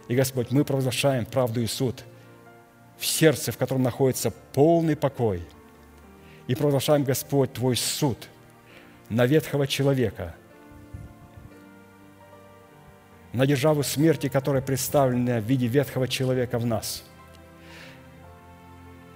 [0.07, 2.03] И, Господь, мы провозглашаем правду и суд
[2.97, 5.41] в сердце, в котором находится полный покой.
[6.49, 8.27] И провозглашаем, Господь, Твой суд
[9.07, 10.35] на ветхого человека,
[13.33, 17.03] на державу смерти, которая представлена в виде ветхого человека в нас.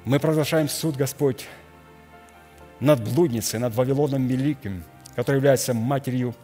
[0.05, 1.47] Мы провозглашаем суд, Господь,
[2.79, 4.83] над блудницей, над Вавилоном Великим,
[5.15, 6.35] который является матерью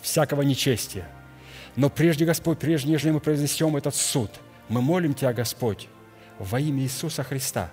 [0.00, 1.06] всякого нечестия.
[1.76, 4.30] Но прежде, Господь, прежде, нежели мы произнесем этот суд,
[4.70, 5.86] мы молим Тебя, Господь,
[6.38, 7.70] во имя Иисуса Христа,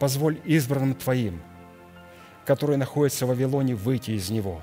[0.00, 1.40] позволь избранным Твоим,
[2.46, 4.60] которые находятся в Вавилоне, выйти из него.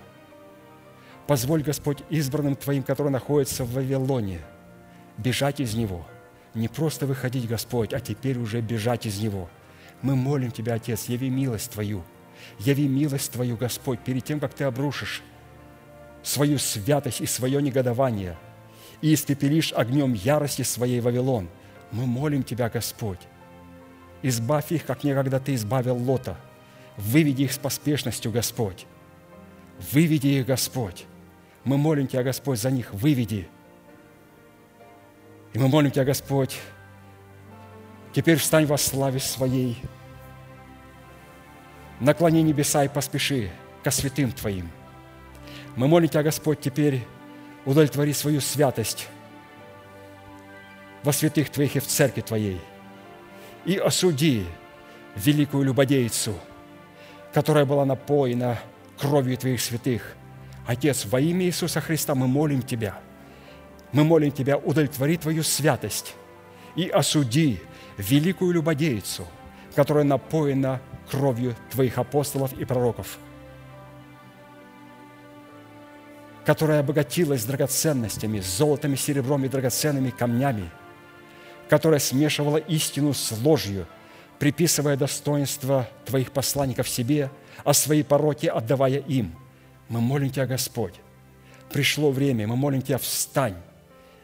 [1.28, 4.42] Позволь, Господь, избранным Твоим, которые находятся в Вавилоне,
[5.18, 6.06] бежать из него.
[6.56, 9.48] Не просто выходить, Господь, а теперь уже бежать из него.
[10.02, 12.04] Мы молим Тебя, Отец, яви милость Твою,
[12.58, 15.22] яви милость Твою, Господь, перед тем, как Ты обрушишь
[16.24, 18.36] свою святость и свое негодование
[19.02, 21.48] и испепелишь огнем ярости своей Вавилон.
[21.92, 23.20] Мы молим Тебя, Господь,
[24.22, 26.38] избавь их, как некогда Ты избавил Лота.
[26.98, 28.86] Выведи их с поспешностью, Господь.
[29.92, 31.06] Выведи их, Господь.
[31.64, 33.48] Мы молим Тебя, Господь, за них, выведи.
[35.54, 36.58] И мы молим Тебя, Господь,
[38.14, 39.78] теперь встань во славе Своей,
[42.00, 43.52] наклони небеса и поспеши
[43.84, 44.70] ко святым Твоим–
[45.78, 47.06] мы молим Тебя, Господь, теперь
[47.64, 49.08] удовлетвори свою святость
[51.04, 52.60] во святых Твоих и в церкви Твоей.
[53.68, 54.44] И осуди
[55.16, 56.34] великую любодейцу,
[57.32, 58.58] которая была напоена
[59.00, 60.16] кровью Твоих святых.
[60.66, 62.98] Отец, во имя Иисуса Христа мы молим Тебя,
[63.92, 66.16] мы молим Тебя, удовлетвори Твою святость
[66.76, 67.60] и осуди
[67.98, 69.28] великую любодейцу,
[69.76, 70.82] которая напоена
[71.12, 73.20] кровью Твоих апостолов и пророков–
[76.48, 80.70] которая обогатилась драгоценностями, золотом серебром и драгоценными камнями,
[81.70, 83.88] которая смешивала истину с ложью,
[84.40, 87.32] приписывая достоинство Твоих посланников себе,
[87.64, 89.36] а свои пороки отдавая им.
[89.90, 90.94] Мы молим Тебя, Господь,
[91.72, 93.56] пришло время, мы молим Тебя, встань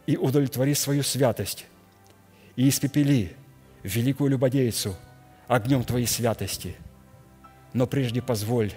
[0.05, 1.65] и удовлетвори свою святость
[2.55, 3.35] и испепели
[3.83, 4.95] великую любодейцу
[5.47, 6.75] огнем Твоей святости.
[7.73, 8.71] Но прежде позволь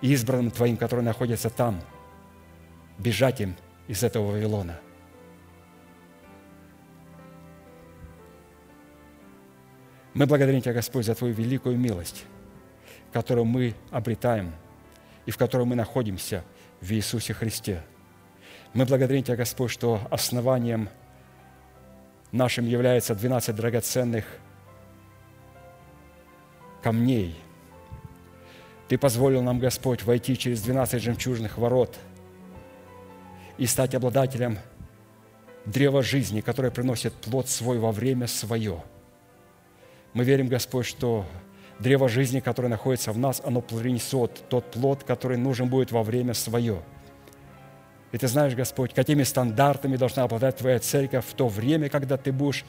[0.00, 1.80] избранным Твоим, которые находятся там–
[2.98, 3.56] бежать им
[3.88, 4.78] из этого Вавилона.
[10.14, 12.24] Мы благодарим Тебя, Господь, за Твою великую милость,
[13.12, 14.52] которую мы обретаем
[15.26, 16.44] и в которой мы находимся
[16.80, 17.82] в Иисусе Христе.
[18.72, 20.88] Мы благодарим Тебя, Господь, что основанием
[22.32, 24.24] нашим является 12 драгоценных
[26.82, 27.36] камней.
[28.88, 31.94] Ты позволил нам, Господь, войти через 12 жемчужных ворот–
[33.58, 34.58] и стать обладателем
[35.64, 38.82] древа жизни, которое приносит плод свой во время свое.
[40.14, 41.26] Мы верим, Господь, что
[41.78, 46.34] древо жизни, которое находится в нас, оно принесет тот плод, который нужен будет во время
[46.34, 46.82] свое.
[48.12, 52.32] И ты знаешь, Господь, какими стандартами должна обладать Твоя церковь в то время, когда Ты
[52.32, 52.64] будешь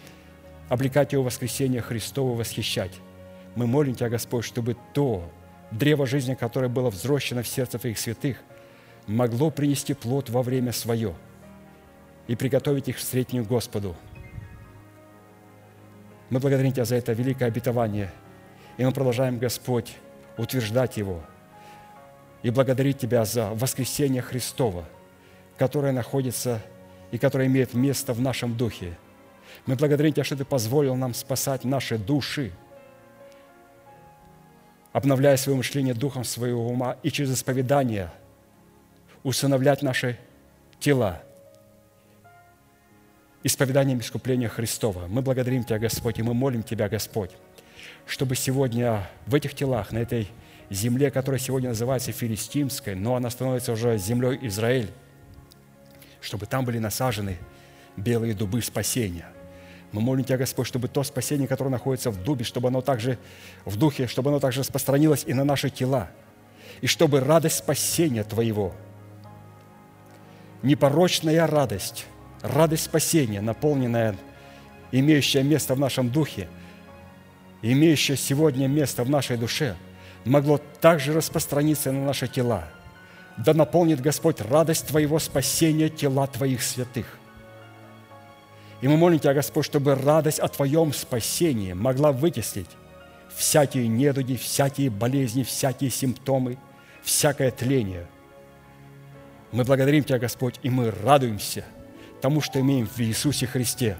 [0.67, 2.91] облекать его воскресение Христово восхищать.
[3.55, 5.31] Мы молим Тебя, Господь, чтобы то
[5.72, 8.38] древо жизни, которое было взрощено в сердце Твоих святых–
[9.07, 11.13] могло принести плод во время свое
[12.27, 13.95] и приготовить их встретнюю Господу.
[16.30, 18.11] Мы благодарим Тебя за это великое обетование,
[18.77, 19.95] и мы продолжаем, Господь,
[20.38, 21.22] утверждать его
[22.43, 24.85] и благодарить Тебя за воскресение Христова,
[25.57, 26.61] которое находится
[27.11, 28.97] и которое имеет место в нашем духе.
[29.65, 32.52] Мы благодарим Тебя, что Ты позволил нам спасать наши души,
[34.93, 38.11] обновляя свое мышление духом своего ума и через исповедание–
[39.26, 40.19] усыновлять наши
[40.80, 41.23] тела
[43.45, 45.05] исповеданием искупления Христова.
[45.07, 47.30] Мы благодарим Тебя, Господь, и мы молим Тебя, Господь,
[48.07, 50.27] чтобы сегодня в этих телах, на этой
[50.72, 54.89] земле, которая сегодня называется Филистимской, но она становится уже землей Израиль,
[56.22, 57.38] чтобы там были насажены
[57.95, 59.27] белые дубы спасения.
[59.91, 63.19] Мы молим Тебя, Господь, чтобы то спасение, которое находится в дубе, чтобы оно также
[63.63, 66.09] в духе, чтобы оно также распространилось и на наши тела,
[66.81, 68.73] и чтобы радость спасения Твоего–
[70.65, 72.07] непорочная радость,
[72.47, 74.15] радость спасения, наполненная,
[74.91, 76.47] имеющая место в нашем духе,
[77.61, 79.76] имеющая сегодня место в нашей душе,
[80.23, 82.67] могло также распространиться на наши тела
[83.38, 87.05] Да наполнит Господь радость Твоего спасения тела Твоих святых.
[88.81, 92.69] И мы молим Тебя, Господь, чтобы радость о Твоем спасении могла вытеснить
[93.35, 96.57] всякие недуги, всякие болезни, всякие симптомы,
[97.03, 98.07] всякое тление.
[99.51, 101.65] Мы благодарим Тебя, Господь, и мы радуемся
[102.26, 103.97] тому, что имеем в Иисусе Христе.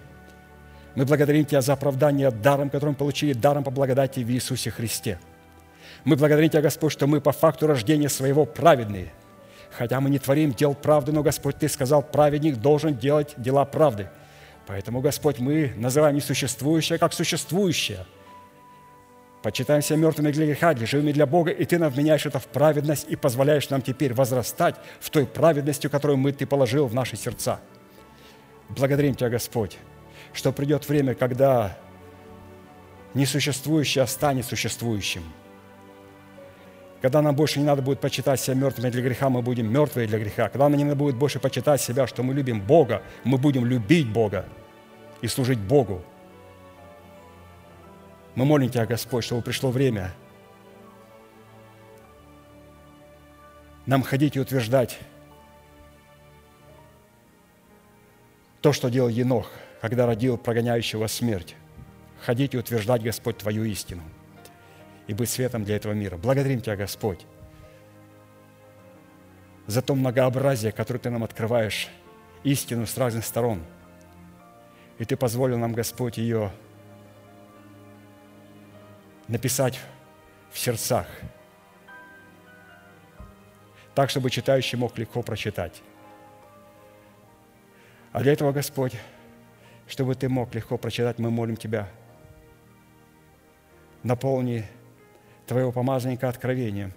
[0.96, 5.20] Мы благодарим Тебя за оправдание даром, которым мы получили даром по благодати в Иисусе Христе.
[6.06, 9.14] Мы благодарим Тебя, Господь, что мы по факту рождения своего праведные.
[9.78, 14.10] Хотя мы не творим дел правды, но, Господь, Ты сказал, праведник должен делать дела правды.
[14.66, 18.08] Поэтому, Господь, мы называем несуществующее как существующее–
[19.46, 22.48] Почитаем себя мертвыми для греха, для живыми для Бога, и Ты нам вменяешь это в
[22.48, 27.16] праведность и позволяешь нам теперь возрастать в той праведности, которую мы, Ты положил в наши
[27.16, 27.60] сердца.
[28.70, 29.78] Благодарим Тебя, Господь,
[30.34, 31.78] что придет время, когда
[33.14, 35.24] несуществующее станет существующим.
[37.02, 40.18] Когда нам больше не надо будет почитать себя мертвыми для греха, мы будем мертвые для
[40.18, 40.50] греха.
[40.50, 44.10] Когда нам не надо будет больше почитать себя, что мы любим Бога, мы будем любить
[44.10, 44.46] Бога
[45.22, 46.02] и служить Богу–
[48.36, 50.14] мы молим Тебя, Господь, чтобы пришло время
[53.86, 55.00] нам ходить и утверждать
[58.66, 61.56] то, что делал Енох, когда родил прогоняющего смерть.
[62.22, 64.02] Ходить и утверждать, Господь, Твою истину
[65.06, 66.18] и быть светом для этого мира.
[66.18, 67.28] Благодарим Тебя, Господь,
[69.68, 71.90] за то многообразие, которое Ты нам открываешь,
[72.44, 73.62] истину с разных сторон.
[74.98, 76.52] И Ты позволил нам, Господь, ее
[79.28, 79.80] написать
[80.52, 81.06] в сердцах,
[83.94, 85.84] так, чтобы читающий мог легко прочитать.
[88.16, 88.94] А для этого, Господь,
[89.90, 91.90] чтобы Ты мог легко прочитать, мы молим Тебя,
[94.04, 94.64] наполни
[95.46, 96.94] Твоего помазанника откровением,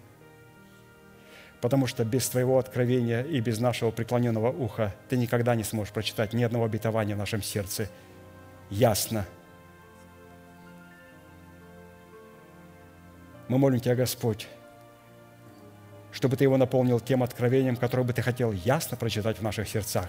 [1.60, 6.34] потому что без Твоего откровения и без нашего преклоненного уха Ты никогда не сможешь прочитать
[6.34, 7.90] ни одного обетования в нашем сердце.
[8.70, 9.26] Ясно–
[13.48, 14.46] Мы молим Тебя, Господь,
[16.12, 20.08] чтобы Ты его наполнил тем откровением, которое бы Ты хотел ясно прочитать в наших сердцах.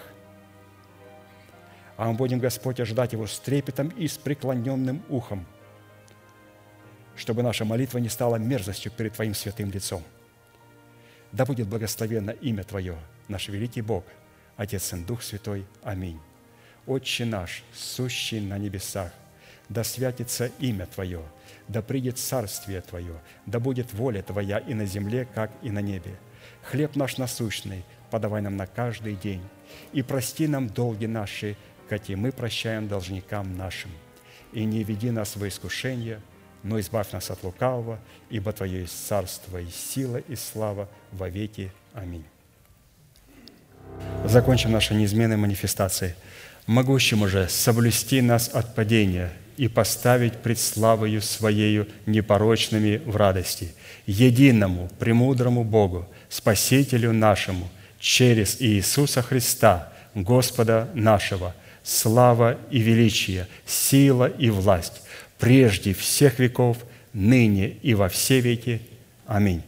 [2.00, 5.46] А мы будем, Господь, ожидать его с трепетом и с преклоненным ухом,
[7.18, 10.02] чтобы наша молитва не стала мерзостью перед Твоим святым лицом.
[11.34, 12.96] Да будет благословенно имя Твое,
[13.28, 14.06] наш великий Бог,
[14.56, 15.66] Отец и Дух Святой.
[15.84, 16.22] Аминь.
[16.88, 19.12] Отче наш, сущий на небесах,
[19.68, 21.22] да святится имя Твое–
[21.70, 26.16] да придет царствие Твое, да будет воля Твоя и на земле, как и на небе.
[26.64, 29.42] Хлеб наш насущный подавай нам на каждый день,
[29.94, 31.56] и прости нам долги наши,
[31.90, 33.91] как и мы прощаем должникам нашим.
[34.53, 36.22] И не веди нас во искушение,
[36.64, 37.99] но избавь нас от лукавого,
[38.30, 41.72] ибо Твое есть царство и сила и слава во веки.
[41.94, 42.26] Аминь.
[44.26, 46.16] Закончим наши неизменные манифестации.
[46.68, 53.74] Могущему же соблюсти нас от падения– и поставить пред славою Своею непорочными в радости,
[54.06, 57.68] единому, премудрому Богу, Спасителю нашему,
[57.99, 61.53] через Иисуса Христа, Господа нашего,
[61.90, 65.02] слава и величие, сила и власть,
[65.40, 66.78] прежде всех веков,
[67.14, 68.82] ныне и во все веки.
[69.26, 69.64] Аминь.